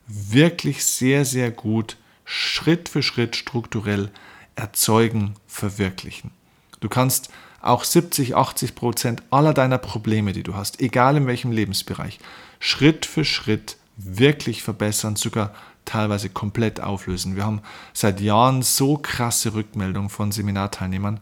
wirklich 0.08 0.84
sehr, 0.84 1.26
sehr 1.26 1.52
gut 1.52 1.98
Schritt 2.26 2.90
für 2.90 3.04
Schritt 3.04 3.36
strukturell 3.36 4.10
erzeugen, 4.56 5.36
verwirklichen. 5.46 6.32
Du 6.80 6.90
kannst 6.90 7.30
auch 7.62 7.84
70, 7.84 8.36
80 8.36 8.76
Prozent 8.76 9.24
aller 9.30 9.54
deiner 9.54 9.78
Probleme, 9.78 10.34
die 10.34 10.44
du 10.44 10.56
hast, 10.56 10.80
egal 10.82 11.18
in 11.18 11.28
welchem 11.28 11.52
Lebensbereich, 11.52 12.20
Schritt 12.60 13.06
für 13.06 13.26
Schritt 13.26 13.78
wirklich 13.98 14.64
verbessern, 14.64 15.16
sogar 15.16 15.54
teilweise 15.86 16.30
komplett 16.30 16.80
auflösen. 16.80 17.36
Wir 17.36 17.46
haben 17.46 17.62
seit 17.94 18.22
Jahren 18.22 18.62
so 18.62 18.98
krasse 18.98 19.54
Rückmeldungen 19.54 20.10
von 20.10 20.32
Seminarteilnehmern. 20.32 21.20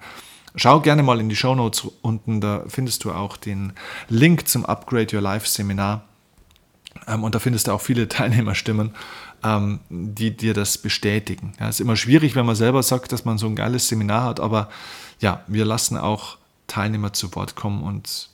Schau 0.55 0.81
gerne 0.81 1.03
mal 1.03 1.19
in 1.19 1.29
die 1.29 1.35
Show 1.35 1.55
Notes 1.55 1.87
unten, 2.01 2.41
da 2.41 2.63
findest 2.67 3.03
du 3.03 3.11
auch 3.11 3.37
den 3.37 3.73
Link 4.09 4.47
zum 4.47 4.65
Upgrade 4.65 5.15
Your 5.15 5.21
Life 5.21 5.47
Seminar. 5.47 6.03
Ähm, 7.07 7.23
und 7.23 7.35
da 7.35 7.39
findest 7.39 7.67
du 7.67 7.71
auch 7.71 7.81
viele 7.81 8.07
Teilnehmerstimmen, 8.09 8.95
ähm, 9.43 9.79
die 9.89 10.35
dir 10.35 10.53
das 10.53 10.77
bestätigen. 10.77 11.53
Ja, 11.59 11.69
es 11.69 11.75
ist 11.75 11.81
immer 11.81 11.95
schwierig, 11.95 12.35
wenn 12.35 12.45
man 12.45 12.55
selber 12.55 12.83
sagt, 12.83 13.11
dass 13.11 13.25
man 13.25 13.37
so 13.37 13.47
ein 13.47 13.55
geiles 13.55 13.87
Seminar 13.87 14.23
hat, 14.23 14.39
aber 14.39 14.69
ja, 15.19 15.43
wir 15.47 15.65
lassen 15.65 15.97
auch 15.97 16.37
Teilnehmer 16.67 17.13
zu 17.13 17.33
Wort 17.35 17.55
kommen 17.55 17.83
und 17.83 18.29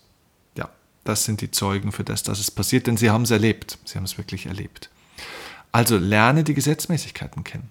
ja, 0.55 0.69
das 1.03 1.25
sind 1.25 1.41
die 1.41 1.51
Zeugen 1.51 1.91
für 1.91 2.03
das, 2.03 2.23
dass 2.23 2.39
es 2.39 2.51
passiert, 2.51 2.87
denn 2.87 2.97
sie 2.97 3.09
haben 3.09 3.23
es 3.23 3.31
erlebt. 3.31 3.77
Sie 3.85 3.97
haben 3.97 4.05
es 4.05 4.17
wirklich 4.17 4.47
erlebt. 4.47 4.89
Also 5.71 5.97
lerne 5.97 6.43
die 6.43 6.53
Gesetzmäßigkeiten 6.53 7.43
kennen. 7.43 7.69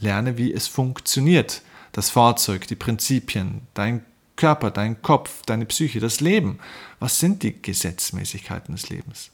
Lerne, 0.00 0.38
wie 0.38 0.52
es 0.52 0.68
funktioniert. 0.68 1.62
Das 1.92 2.08
Fahrzeug, 2.08 2.66
die 2.66 2.76
Prinzipien, 2.76 3.62
dein 3.74 4.04
Körper, 4.36 4.70
dein 4.70 5.02
Kopf, 5.02 5.42
deine 5.44 5.66
Psyche, 5.66 6.00
das 6.00 6.20
Leben. 6.20 6.58
Was 6.98 7.20
sind 7.20 7.42
die 7.42 7.60
Gesetzmäßigkeiten 7.60 8.74
des 8.74 8.88
Lebens? 8.88 9.30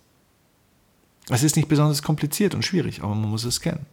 Es 1.30 1.42
ist 1.42 1.56
nicht 1.56 1.68
besonders 1.68 2.02
kompliziert 2.02 2.54
und 2.54 2.64
schwierig, 2.64 3.02
aber 3.02 3.14
man 3.14 3.30
muss 3.30 3.44
es 3.44 3.60
kennen. 3.60 3.86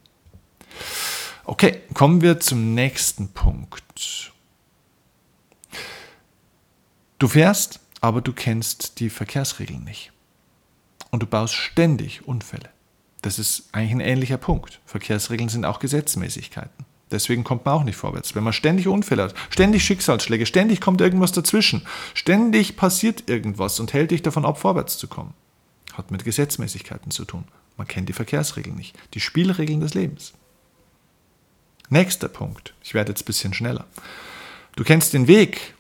Okay, 1.43 1.81
kommen 1.93 2.21
wir 2.21 2.39
zum 2.39 2.73
nächsten 2.73 3.29
Punkt. 3.29 4.31
Du 7.19 7.27
fährst, 7.27 7.79
aber 8.01 8.21
du 8.21 8.33
kennst 8.33 8.99
die 8.99 9.09
Verkehrsregeln 9.09 9.83
nicht. 9.83 10.11
Und 11.11 11.23
du 11.23 11.27
baust 11.27 11.53
ständig 11.53 12.27
Unfälle. 12.27 12.69
Das 13.21 13.39
ist 13.39 13.69
eigentlich 13.71 13.91
ein 13.91 13.99
ähnlicher 14.01 14.37
Punkt. 14.37 14.79
Verkehrsregeln 14.85 15.49
sind 15.49 15.65
auch 15.65 15.79
Gesetzmäßigkeiten. 15.79 16.85
Deswegen 17.11 17.43
kommt 17.43 17.65
man 17.65 17.75
auch 17.75 17.83
nicht 17.83 17.95
vorwärts. 17.95 18.35
Wenn 18.35 18.43
man 18.43 18.53
ständig 18.53 18.87
Unfälle 18.87 19.23
hat, 19.23 19.35
ständig 19.49 19.83
Schicksalsschläge, 19.85 20.45
ständig 20.45 20.81
kommt 20.81 21.01
irgendwas 21.01 21.31
dazwischen, 21.31 21.85
ständig 22.13 22.75
passiert 22.75 23.29
irgendwas 23.29 23.79
und 23.79 23.93
hält 23.93 24.11
dich 24.11 24.23
davon 24.23 24.45
ab, 24.45 24.59
vorwärts 24.59 24.97
zu 24.97 25.07
kommen. 25.07 25.33
Hat 25.97 26.12
mit 26.12 26.23
Gesetzmäßigkeiten 26.23 27.12
zu 27.12 27.25
tun. 27.25 27.45
Man 27.77 27.88
kennt 27.88 28.10
die 28.10 28.13
Verkehrsregeln 28.13 28.75
nicht, 28.75 28.97
die 29.13 29.19
Spielregeln 29.19 29.79
des 29.79 29.93
Lebens. 29.93 30.34
Nächster 31.89 32.29
Punkt. 32.29 32.73
Ich 32.84 32.93
werde 32.93 33.12
jetzt 33.12 33.23
ein 33.23 33.25
bisschen 33.25 33.53
schneller. 33.53 33.86
Du 34.75 34.84
kennst 34.84 35.13
den 35.13 35.27
Weg 35.27 35.75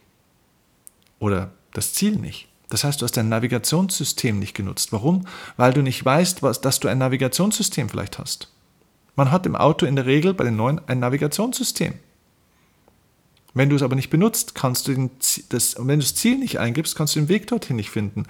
oder 1.19 1.51
das 1.73 1.93
Ziel 1.93 2.15
nicht. 2.15 2.47
Das 2.69 2.83
heißt, 2.83 3.01
du 3.01 3.03
hast 3.03 3.17
dein 3.17 3.29
Navigationssystem 3.29 4.39
nicht 4.39 4.55
genutzt. 4.55 4.91
Warum? 4.91 5.27
Weil 5.57 5.73
du 5.73 5.81
nicht 5.81 6.03
weißt, 6.03 6.43
was, 6.43 6.61
dass 6.61 6.79
du 6.79 6.87
ein 6.87 6.97
Navigationssystem 6.97 7.89
vielleicht 7.89 8.19
hast. 8.19 8.51
Man 9.15 9.31
hat 9.31 9.45
im 9.45 9.55
Auto 9.55 9.85
in 9.85 9.95
der 9.95 10.05
Regel 10.05 10.33
bei 10.33 10.43
den 10.43 10.55
neuen 10.55 10.81
ein 10.87 10.99
Navigationssystem. 10.99 11.93
Wenn 13.55 13.69
du 13.69 13.77
es 13.77 13.81
aber 13.83 13.95
nicht 13.95 14.09
benutzt, 14.09 14.53
kannst 14.53 14.85
du 14.85 14.93
den, 14.93 15.11
das, 15.47 15.77
wenn 15.79 15.99
du 15.99 16.05
das 16.05 16.13
Ziel 16.13 16.37
nicht 16.37 16.59
eingibst, 16.59 16.93
kannst 16.93 17.15
du 17.15 17.21
den 17.21 17.29
Weg 17.29 17.47
dorthin 17.47 17.77
nicht 17.77 17.89
finden. 17.89 18.25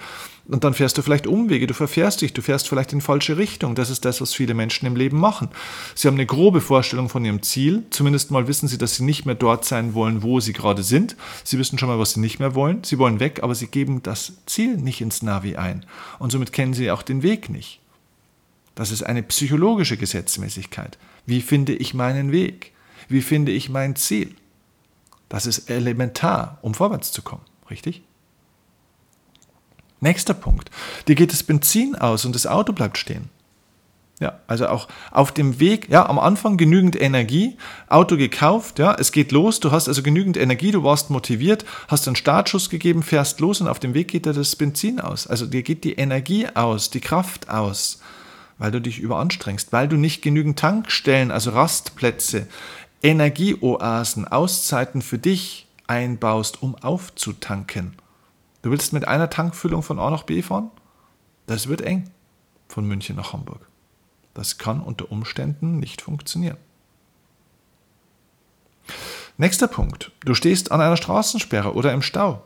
Und 0.47 0.63
dann 0.63 0.75
fährst 0.75 0.99
du 0.99 1.01
vielleicht 1.01 1.25
Umwege, 1.25 1.65
du 1.65 1.73
verfährst 1.73 2.21
dich, 2.21 2.31
du 2.31 2.43
fährst 2.43 2.69
vielleicht 2.69 2.93
in 2.93 3.01
falsche 3.01 3.35
Richtung. 3.35 3.73
Das 3.73 3.89
ist 3.89 4.05
das, 4.05 4.21
was 4.21 4.35
viele 4.35 4.53
Menschen 4.53 4.85
im 4.85 4.95
Leben 4.95 5.19
machen. 5.19 5.49
Sie 5.95 6.07
haben 6.07 6.13
eine 6.13 6.27
grobe 6.27 6.61
Vorstellung 6.61 7.09
von 7.09 7.25
ihrem 7.25 7.41
Ziel. 7.41 7.85
Zumindest 7.89 8.29
mal 8.29 8.47
wissen 8.47 8.67
sie, 8.67 8.77
dass 8.77 8.97
sie 8.97 9.03
nicht 9.03 9.25
mehr 9.25 9.33
dort 9.33 9.65
sein 9.65 9.95
wollen, 9.95 10.21
wo 10.21 10.39
sie 10.39 10.53
gerade 10.53 10.83
sind. 10.83 11.15
Sie 11.43 11.57
wissen 11.57 11.79
schon 11.79 11.89
mal, 11.89 11.97
was 11.97 12.13
sie 12.13 12.19
nicht 12.19 12.39
mehr 12.39 12.53
wollen. 12.53 12.83
Sie 12.83 12.99
wollen 12.99 13.19
weg, 13.19 13.39
aber 13.41 13.55
sie 13.55 13.67
geben 13.67 14.03
das 14.03 14.33
Ziel 14.45 14.77
nicht 14.77 15.01
ins 15.01 15.23
Navi 15.23 15.55
ein. 15.55 15.87
Und 16.19 16.31
somit 16.31 16.53
kennen 16.53 16.75
sie 16.75 16.91
auch 16.91 17.01
den 17.01 17.23
Weg 17.23 17.49
nicht. 17.49 17.79
Das 18.75 18.91
ist 18.91 19.01
eine 19.01 19.23
psychologische 19.23 19.97
Gesetzmäßigkeit. 19.97 20.99
Wie 21.25 21.41
finde 21.41 21.73
ich 21.73 21.95
meinen 21.95 22.31
Weg? 22.31 22.73
Wie 23.09 23.23
finde 23.23 23.51
ich 23.53 23.69
mein 23.69 23.95
Ziel? 23.95 24.35
Das 25.29 25.45
ist 25.45 25.69
elementar, 25.69 26.59
um 26.61 26.73
vorwärts 26.73 27.11
zu 27.11 27.21
kommen, 27.21 27.43
richtig? 27.69 28.03
Nächster 29.99 30.33
Punkt. 30.33 30.69
Dir 31.07 31.15
geht 31.15 31.31
das 31.31 31.43
Benzin 31.43 31.95
aus 31.95 32.25
und 32.25 32.35
das 32.35 32.45
Auto 32.45 32.73
bleibt 32.73 32.97
stehen. 32.97 33.29
Ja, 34.21 34.39
also 34.47 34.67
auch 34.67 34.87
auf 35.11 35.33
dem 35.33 35.59
Weg, 35.59 35.89
ja, 35.89 36.07
am 36.07 36.19
Anfang 36.19 36.55
genügend 36.55 36.99
Energie, 36.99 37.57
Auto 37.89 38.15
gekauft, 38.15 38.79
ja, 38.79 38.95
es 38.97 39.11
geht 39.11 39.33
los, 39.33 39.59
du 39.59 39.71
hast 39.71 39.89
also 39.89 40.01
genügend 40.03 40.37
Energie, 40.37 40.71
du 40.71 40.83
warst 40.83 41.09
motiviert, 41.09 41.65
hast 41.89 42.07
einen 42.07 42.15
Startschuss 42.15 42.69
gegeben, 42.69 43.03
fährst 43.03 43.41
los 43.41 43.59
und 43.59 43.67
auf 43.67 43.79
dem 43.79 43.93
Weg 43.93 44.07
geht 44.07 44.25
dir 44.25 44.31
das 44.31 44.55
Benzin 44.55 45.01
aus. 45.01 45.27
Also 45.27 45.45
dir 45.45 45.63
geht 45.63 45.83
die 45.83 45.95
Energie 45.95 46.47
aus, 46.53 46.89
die 46.89 47.01
Kraft 47.01 47.49
aus, 47.49 47.99
weil 48.57 48.71
du 48.71 48.79
dich 48.79 48.99
überanstrengst, 48.99 49.73
weil 49.73 49.89
du 49.89 49.97
nicht 49.97 50.21
genügend 50.21 50.57
Tankstellen, 50.57 51.29
also 51.29 51.49
Rastplätze, 51.49 52.47
Energieoasen, 53.05 54.27
Auszeiten 54.27 55.03
für 55.03 55.19
dich 55.19 55.67
einbaust, 55.85 56.63
um 56.63 56.73
aufzutanken. 56.73 57.95
Du 58.63 58.71
willst 58.71 58.93
mit 58.93 59.07
einer 59.07 59.29
Tankfüllung 59.29 59.83
von 59.83 59.99
A 59.99 60.09
nach 60.09 60.23
B 60.23 60.41
fahren? 60.41 60.71
Das 61.45 61.67
wird 61.67 61.81
eng 61.81 62.09
von 62.67 62.87
München 62.87 63.15
nach 63.15 63.31
Hamburg. 63.31 63.59
Das 64.33 64.57
kann 64.57 64.81
unter 64.81 65.11
Umständen 65.11 65.77
nicht 65.77 66.01
funktionieren. 66.01 66.57
Nächster 69.37 69.67
Punkt. 69.67 70.11
Du 70.21 70.33
stehst 70.33 70.71
an 70.71 70.81
einer 70.81 70.97
Straßensperre 70.97 71.75
oder 71.75 71.93
im 71.93 72.01
Stau 72.01 72.41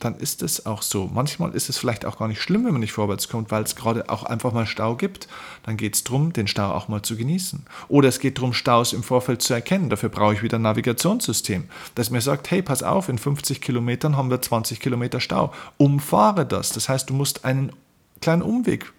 dann 0.00 0.16
ist 0.16 0.42
es 0.42 0.66
auch 0.66 0.82
so. 0.82 1.08
Manchmal 1.12 1.54
ist 1.54 1.68
es 1.68 1.78
vielleicht 1.78 2.04
auch 2.04 2.18
gar 2.18 2.28
nicht 2.28 2.40
schlimm, 2.40 2.64
wenn 2.64 2.72
man 2.72 2.80
nicht 2.80 2.92
vorwärts 2.92 3.28
kommt, 3.28 3.50
weil 3.50 3.62
es 3.62 3.76
gerade 3.76 4.08
auch 4.08 4.24
einfach 4.24 4.52
mal 4.52 4.66
Stau 4.66 4.96
gibt. 4.96 5.28
Dann 5.62 5.76
geht 5.76 5.94
es 5.94 6.04
darum, 6.04 6.32
den 6.32 6.46
Stau 6.46 6.72
auch 6.72 6.88
mal 6.88 7.02
zu 7.02 7.16
genießen. 7.16 7.64
Oder 7.88 8.08
es 8.08 8.18
geht 8.18 8.38
darum, 8.38 8.52
Staus 8.52 8.92
im 8.92 9.02
Vorfeld 9.02 9.42
zu 9.42 9.54
erkennen. 9.54 9.90
Dafür 9.90 10.08
brauche 10.08 10.34
ich 10.34 10.42
wieder 10.42 10.58
ein 10.58 10.62
Navigationssystem, 10.62 11.68
das 11.94 12.10
mir 12.10 12.20
sagt, 12.20 12.50
hey, 12.50 12.62
pass 12.62 12.82
auf, 12.82 13.08
in 13.08 13.18
50 13.18 13.60
Kilometern 13.60 14.16
haben 14.16 14.30
wir 14.30 14.40
20 14.40 14.80
Kilometer 14.80 15.20
Stau. 15.20 15.52
Umfahre 15.76 16.46
das. 16.46 16.70
Das 16.70 16.88
heißt, 16.88 17.10
du 17.10 17.14
musst 17.14 17.44
einen 17.44 17.72
kleinen 18.20 18.42
Umweg 18.42 18.92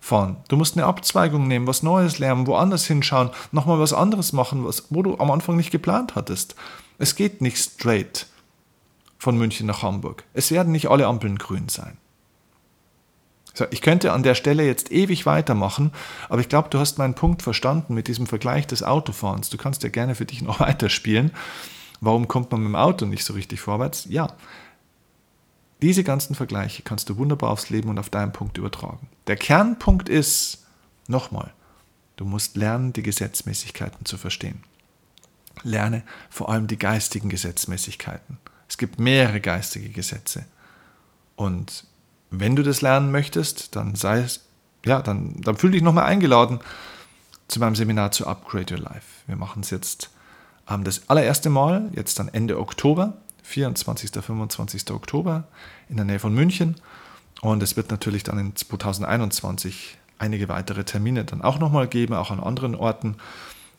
fahren. 0.00 0.36
Du 0.48 0.56
musst 0.56 0.76
eine 0.76 0.86
Abzweigung 0.86 1.48
nehmen, 1.48 1.66
was 1.66 1.82
Neues 1.82 2.18
lernen, 2.18 2.46
woanders 2.46 2.86
hinschauen, 2.86 3.30
nochmal 3.52 3.80
was 3.80 3.94
anderes 3.94 4.34
machen, 4.34 4.64
was, 4.64 4.84
wo 4.90 5.02
du 5.02 5.18
am 5.18 5.30
Anfang 5.30 5.56
nicht 5.56 5.70
geplant 5.70 6.14
hattest. 6.14 6.54
Es 6.98 7.16
geht 7.16 7.40
nicht 7.40 7.56
straight 7.56 8.26
von 9.18 9.36
München 9.38 9.66
nach 9.66 9.82
Hamburg. 9.82 10.24
Es 10.34 10.50
werden 10.50 10.72
nicht 10.72 10.88
alle 10.88 11.06
Ampeln 11.06 11.38
grün 11.38 11.68
sein. 11.68 11.96
So, 13.54 13.66
ich 13.70 13.82
könnte 13.82 14.12
an 14.12 14.24
der 14.24 14.34
Stelle 14.34 14.66
jetzt 14.66 14.90
ewig 14.90 15.26
weitermachen, 15.26 15.92
aber 16.28 16.40
ich 16.40 16.48
glaube, 16.48 16.70
du 16.70 16.78
hast 16.78 16.98
meinen 16.98 17.14
Punkt 17.14 17.42
verstanden 17.42 17.94
mit 17.94 18.08
diesem 18.08 18.26
Vergleich 18.26 18.66
des 18.66 18.82
Autofahrens. 18.82 19.48
Du 19.48 19.56
kannst 19.56 19.84
ja 19.84 19.88
gerne 19.88 20.16
für 20.16 20.24
dich 20.24 20.42
noch 20.42 20.60
weiterspielen. 20.60 21.30
Warum 22.00 22.26
kommt 22.26 22.50
man 22.50 22.60
mit 22.60 22.68
dem 22.68 22.76
Auto 22.76 23.06
nicht 23.06 23.24
so 23.24 23.32
richtig 23.32 23.60
vorwärts? 23.60 24.06
Ja, 24.08 24.34
diese 25.84 26.02
ganzen 26.02 26.34
Vergleiche 26.34 26.82
kannst 26.82 27.10
du 27.10 27.18
wunderbar 27.18 27.50
aufs 27.50 27.70
Leben 27.70 27.90
und 27.90 27.98
auf 27.98 28.10
deinen 28.10 28.32
Punkt 28.32 28.58
übertragen. 28.58 29.08
Der 29.26 29.36
Kernpunkt 29.36 30.08
ist, 30.08 30.64
nochmal, 31.08 31.52
du 32.16 32.24
musst 32.24 32.56
lernen, 32.56 32.92
die 32.92 33.02
Gesetzmäßigkeiten 33.02 34.06
zu 34.06 34.16
verstehen. 34.16 34.62
Lerne 35.62 36.02
vor 36.30 36.48
allem 36.48 36.66
die 36.66 36.78
geistigen 36.78 37.28
Gesetzmäßigkeiten. 37.28 38.38
Es 38.74 38.78
gibt 38.78 38.98
mehrere 38.98 39.40
geistige 39.40 39.88
Gesetze. 39.90 40.46
Und 41.36 41.84
wenn 42.30 42.56
du 42.56 42.64
das 42.64 42.80
lernen 42.80 43.12
möchtest, 43.12 43.76
dann 43.76 43.94
sei 43.94 44.18
es, 44.18 44.46
ja, 44.84 45.00
dann, 45.00 45.40
dann 45.42 45.56
fühl 45.56 45.70
dich 45.70 45.80
nochmal 45.80 46.06
eingeladen 46.06 46.58
zu 47.46 47.60
meinem 47.60 47.76
Seminar 47.76 48.10
zu 48.10 48.26
Upgrade 48.26 48.74
Your 48.74 48.80
Life. 48.80 49.06
Wir 49.28 49.36
machen 49.36 49.62
es 49.62 49.70
jetzt 49.70 50.10
ähm, 50.68 50.82
das 50.82 51.08
allererste 51.08 51.50
Mal, 51.50 51.88
jetzt 51.94 52.18
dann 52.18 52.26
Ende 52.26 52.58
Oktober, 52.58 53.16
24. 53.44 54.10
25. 54.10 54.90
Oktober 54.90 55.44
in 55.88 55.94
der 55.94 56.04
Nähe 56.04 56.18
von 56.18 56.34
München. 56.34 56.74
Und 57.42 57.62
es 57.62 57.76
wird 57.76 57.92
natürlich 57.92 58.24
dann 58.24 58.40
in 58.40 58.56
2021 58.56 59.98
einige 60.18 60.48
weitere 60.48 60.82
Termine 60.82 61.24
dann 61.24 61.42
auch 61.42 61.60
nochmal 61.60 61.86
geben, 61.86 62.14
auch 62.14 62.32
an 62.32 62.40
anderen 62.40 62.74
Orten. 62.74 63.18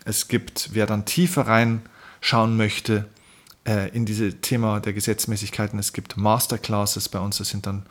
Es 0.05 0.29
gibt, 0.29 0.69
wer 0.71 0.85
dann 0.85 1.03
tiefer 1.03 1.47
reinschauen 1.47 2.55
möchte, 2.55 3.09
in 3.65 4.05
diese 4.05 4.41
Thema 4.41 4.79
der 4.79 4.93
Gesetzmäßigkeiten. 4.93 5.79
Es 5.79 5.91
gibt 5.91 6.17
Masterclasses 6.17 7.09
bei 7.09 7.19
uns, 7.19 7.37
das 7.37 7.49
sind 7.49 7.65
dann 7.65 7.85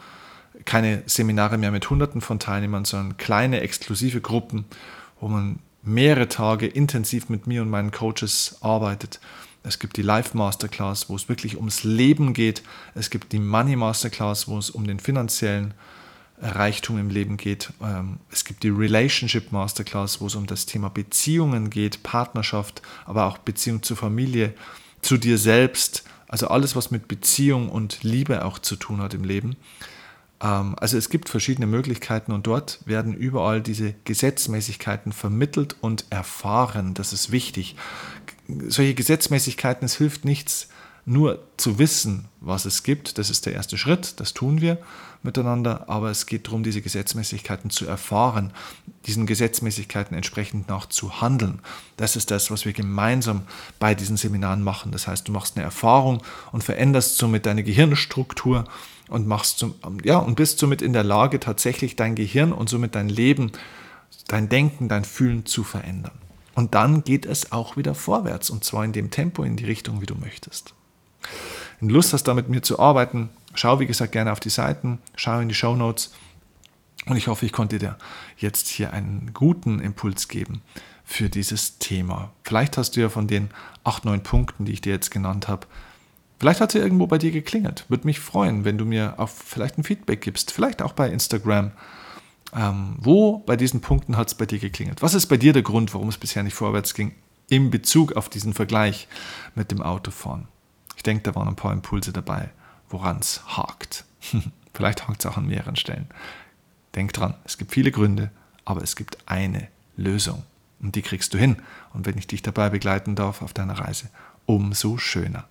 keine 0.65 1.03
Seminare 1.07 1.59
mehr 1.59 1.73
mit 1.73 1.91
Hunderten 1.91 2.21
von 2.21 2.39
Teilnehmern, 2.39 2.85
sondern 2.85 3.17
kleine 3.17 3.61
exklusive 3.61 4.20
Gruppen, 4.20 4.66
wo 5.20 5.29
man 5.29 5.59
mehrere 5.83 6.29
Tage 6.29 6.66
intensiv 6.66 7.29
mit 7.29 7.47
mir 7.47 7.62
und 7.62 7.70
meinen 7.70 7.91
Coaches 7.91 8.57
arbeitet. 8.61 9.20
Es 9.62 9.79
gibt 9.79 9.97
die 9.97 10.03
Live 10.03 10.35
Masterclass, 10.35 11.09
wo 11.09 11.16
es 11.16 11.29
wirklich 11.29 11.57
ums 11.57 11.85
Leben 11.85 12.35
geht. 12.35 12.62
Es 12.95 13.11
gibt 13.11 13.33
die 13.33 13.39
Money 13.39 13.77
Masterclass, 13.77 14.47
wo 14.47 14.59
es 14.59 14.70
um 14.70 14.87
den 14.87 15.01
finanziellen 15.01 15.75
Reichtum 16.41 16.99
im 16.99 17.09
Leben 17.09 17.37
geht. 17.37 17.72
Ähm, 17.83 18.18
es 18.31 18.45
gibt 18.45 18.62
die 18.62 18.68
Relationship 18.68 19.53
Masterclass, 19.53 20.20
wo 20.20 20.27
es 20.27 20.35
um 20.35 20.47
das 20.47 20.66
Thema 20.66 20.91
Beziehungen 20.91 21.70
geht, 21.70 22.03
Partnerschaft, 22.03 22.83
aber 23.07 23.27
auch 23.27 23.39
Beziehung 23.39 23.83
zur 23.83 23.97
Familie 23.97 24.55
zu 25.05 25.16
dir 25.16 25.38
selbst, 25.38 26.05
also 26.28 26.48
alles, 26.48 26.74
was 26.74 26.90
mit 26.90 27.09
Beziehung 27.09 27.68
und 27.68 28.02
Liebe 28.02 28.44
auch 28.44 28.59
zu 28.59 28.76
tun 28.76 29.00
hat 29.00 29.14
im 29.14 29.24
Leben. 29.24 29.57
Ähm, 30.40 30.74
also 30.78 30.96
es 30.96 31.11
gibt 31.11 31.28
verschiedene 31.28 31.66
Möglichkeiten 31.66 32.32
und 32.32 32.46
dort 32.46 32.80
werden 32.86 33.14
überall 33.14 33.61
diese 33.61 33.94
Gesetzmäßigkeiten 34.05 35.12
vermittelt 35.12 35.76
und 35.80 36.07
erfahren. 36.11 36.94
Das 36.94 37.12
ist 37.12 37.30
wichtig. 37.30 37.76
Solche 38.68 38.94
Gesetzmäßigkeiten, 38.94 39.86
es 39.86 39.96
hilft 39.96 40.24
nichts, 40.24 40.68
nur 41.07 41.38
zu 41.57 41.78
wissen, 41.78 42.26
was 42.40 42.64
es 42.64 42.82
gibt. 42.82 43.18
Das 43.18 43.30
ist 43.30 43.46
der 43.46 43.55
erste 43.55 43.76
Schritt, 43.78 44.20
das 44.20 44.34
tun 44.34 44.61
wir 44.61 44.78
miteinander, 45.22 45.88
aber 45.88 46.11
es 46.11 46.26
geht 46.26 46.46
darum, 46.46 46.62
diese 46.62 46.82
Gesetzmäßigkeiten 46.82 47.70
zu 47.70 47.86
erfahren, 47.86 48.52
diesen 49.07 49.26
Gesetzmäßigkeiten 49.26 50.14
entsprechend 50.14 50.68
nach 50.68 50.86
zu 50.86 51.20
handeln. 51.20 51.61
Das 51.96 52.14
ist 52.14 52.30
das, 52.30 52.50
was 52.50 52.66
wir 52.66 52.74
gemeinsam 52.74 53.42
bei 53.78 53.94
diesen 53.94 54.18
Seminaren 54.18 54.62
machen. 54.62 54.92
Das 54.92 55.07
heißt, 55.07 55.26
du 55.26 55.32
machst 55.32 55.57
eine 55.57 55.64
Erfahrung 55.64 56.22
und 56.52 56.62
veränderst 56.62 57.16
somit 57.16 57.46
deine 57.46 57.64
Gehirnstruktur 57.64 58.64
und 59.09 59.26
machst 59.26 59.59
zum, 59.59 59.74
ja, 60.05 60.18
und 60.18 60.34
bist 60.34 60.59
somit 60.59 60.82
in 60.82 60.92
der 60.92 61.05
Lage, 61.05 61.40
tatsächlich 61.40 61.96
dein 61.96 62.14
Gehirn 62.14 62.52
und 62.52 62.68
somit 62.68 62.94
dein 62.94 63.09
Leben 63.09 63.52
dein 64.28 64.48
Denken, 64.48 64.88
dein 64.88 65.05
Fühlen 65.05 65.46
zu 65.46 65.64
verändern. 65.64 66.18
Und 66.55 66.74
dann 66.74 67.02
geht 67.02 67.26
es 67.26 67.52
auch 67.52 67.76
wieder 67.76 67.94
vorwärts 67.94 68.50
und 68.50 68.64
zwar 68.64 68.84
in 68.84 68.92
dem 68.92 69.11
Tempo, 69.11 69.42
in 69.42 69.57
die 69.57 69.64
Richtung, 69.64 70.00
wie 70.00 70.07
du 70.07 70.14
möchtest. 70.14 70.74
Wenn 71.81 71.89
du 71.89 71.95
Lust 71.95 72.12
hast, 72.12 72.25
da 72.25 72.35
mit 72.35 72.49
mir 72.49 72.62
zu 72.62 72.79
arbeiten, 72.79 73.31
schau 73.55 73.81
wie 73.81 73.87
gesagt 73.87 74.12
gerne 74.12 74.33
auf 74.33 74.41
die 74.41 74.51
Seiten, 74.51 74.99
schau 75.16 75.41
in 75.41 75.49
die 75.49 75.55
Show 75.55 75.75
Notes 75.75 76.12
und 77.07 77.16
ich 77.16 77.29
hoffe, 77.29 77.47
ich 77.47 77.53
konnte 77.53 77.79
dir 77.79 77.97
jetzt 78.39 78.68
hier 78.68 78.93
einen 78.93 79.33
guten 79.35 79.81
Impuls 79.81 80.29
geben 80.29 80.62
für 81.05 81.29
dieses 81.29 81.79
Thema. 81.79 82.33
Vielleicht 82.43 82.79
hast 82.79 82.97
du 82.97 83.01
ja 83.01 83.09
von 83.09 83.27
den 83.27 83.51
acht, 83.85 84.05
neun 84.05 84.22
Punkten, 84.22 84.64
die 84.64 84.72
ich 84.72 84.81
dir 84.81 84.93
jetzt 84.93 85.11
genannt 85.11 85.49
habe, 85.49 85.66
vielleicht 86.39 86.61
hat 86.61 86.72
sie 86.72 86.79
irgendwo 86.79 87.07
bei 87.07 87.18
dir 87.18 87.31
geklingelt. 87.31 87.85
Würde 87.89 88.07
mich 88.07 88.20
freuen, 88.20 88.64
wenn 88.64 88.79
du 88.79 88.85
mir 88.85 89.14
auch 89.18 89.29
vielleicht 89.29 89.79
ein 89.79 89.85
Feedback 89.85 90.22
gibst, 90.22 90.51
vielleicht 90.51 90.81
auch 90.81 90.93
bei 90.93 91.11
Instagram. 91.11 91.72
Ähm, 92.57 92.97
wo 92.99 93.39
bei 93.39 93.57
diesen 93.57 93.81
Punkten 93.81 94.16
hat 94.16 94.29
es 94.29 94.35
bei 94.35 94.47
dir 94.47 94.61
geklingelt? 94.61 95.03
Was 95.03 95.14
ist 95.14 95.27
bei 95.27 95.37
dir 95.37 95.53
der 95.53 95.62
Grund, 95.62 95.93
warum 95.93 96.09
es 96.09 96.18
bisher 96.18 96.43
nicht 96.43 96.55
vorwärts 96.55 96.95
ging 96.95 97.12
in 97.49 97.70
Bezug 97.70 98.12
auf 98.12 98.29
diesen 98.29 98.55
Vergleich 98.55 99.09
mit 99.55 99.72
dem 99.72 99.83
Autofahren? 99.83 100.47
Ich 101.05 101.12
denke, 101.12 101.24
da 101.24 101.34
waren 101.34 101.48
ein 101.48 101.55
paar 101.55 101.74
Impulse 101.74 102.14
dabei, 102.14 102.48
woran 102.88 103.18
es 103.18 103.42
hakt. 103.46 104.07
vielleicht 104.72 105.07
hakt 105.07 105.22
es 105.22 105.30
auch 105.30 105.36
an 105.36 105.46
mehreren 105.46 105.76
Stellen. 105.76 106.07
Denk 106.94 107.12
dran, 107.12 107.34
es 107.44 107.59
gibt 107.59 107.72
viele 107.72 107.90
Gründe, 107.90 108.30
aber 108.64 108.80
es 108.82 108.96
gibt 108.96 109.18
eine 109.26 109.68
Lösung. 109.98 110.44
Und 110.80 110.94
die 110.94 111.02
kriegst 111.02 111.34
du 111.34 111.38
hin. 111.38 111.57
Und 111.92 112.07
wenn 112.07 112.16
ich 112.16 112.26
dich 112.26 112.40
dabei 112.40 112.70
begleiten 112.70 113.16
darf 113.16 113.42
auf 113.42 113.52
deiner 113.52 113.78
Reise, 113.78 114.09
umso 114.46 114.96
schöner. 114.96 115.44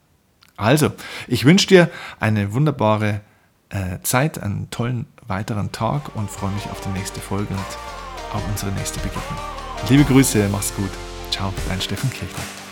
Also, 0.58 0.92
ich 1.28 1.46
wünsche 1.46 1.68
dir 1.68 1.92
eine 2.20 2.54
wunderbare 2.54 3.22
äh, 3.70 4.00
Zeit, 4.02 4.40
einen 4.40 4.72
tollen 4.72 5.06
weiteren 5.28 5.72
Tag 5.72 6.16
und 6.16 6.32
freue 6.32 6.50
mich 6.54 6.66
auf 6.72 6.82
die 6.82 6.90
nächste 6.90 7.20
Folge 7.20 7.54
und 7.54 8.36
auf 8.36 8.42
unsere 8.50 8.72
nächste 8.72 9.00
Begegnung. 9.02 9.38
Liebe 9.88 10.04
Grüße, 10.04 10.50
mach's 10.52 10.74
gut. 10.76 10.90
Ciao, 11.30 11.54
dein 11.70 11.80
Steffen 11.80 12.10
Kirchner. 12.10 12.63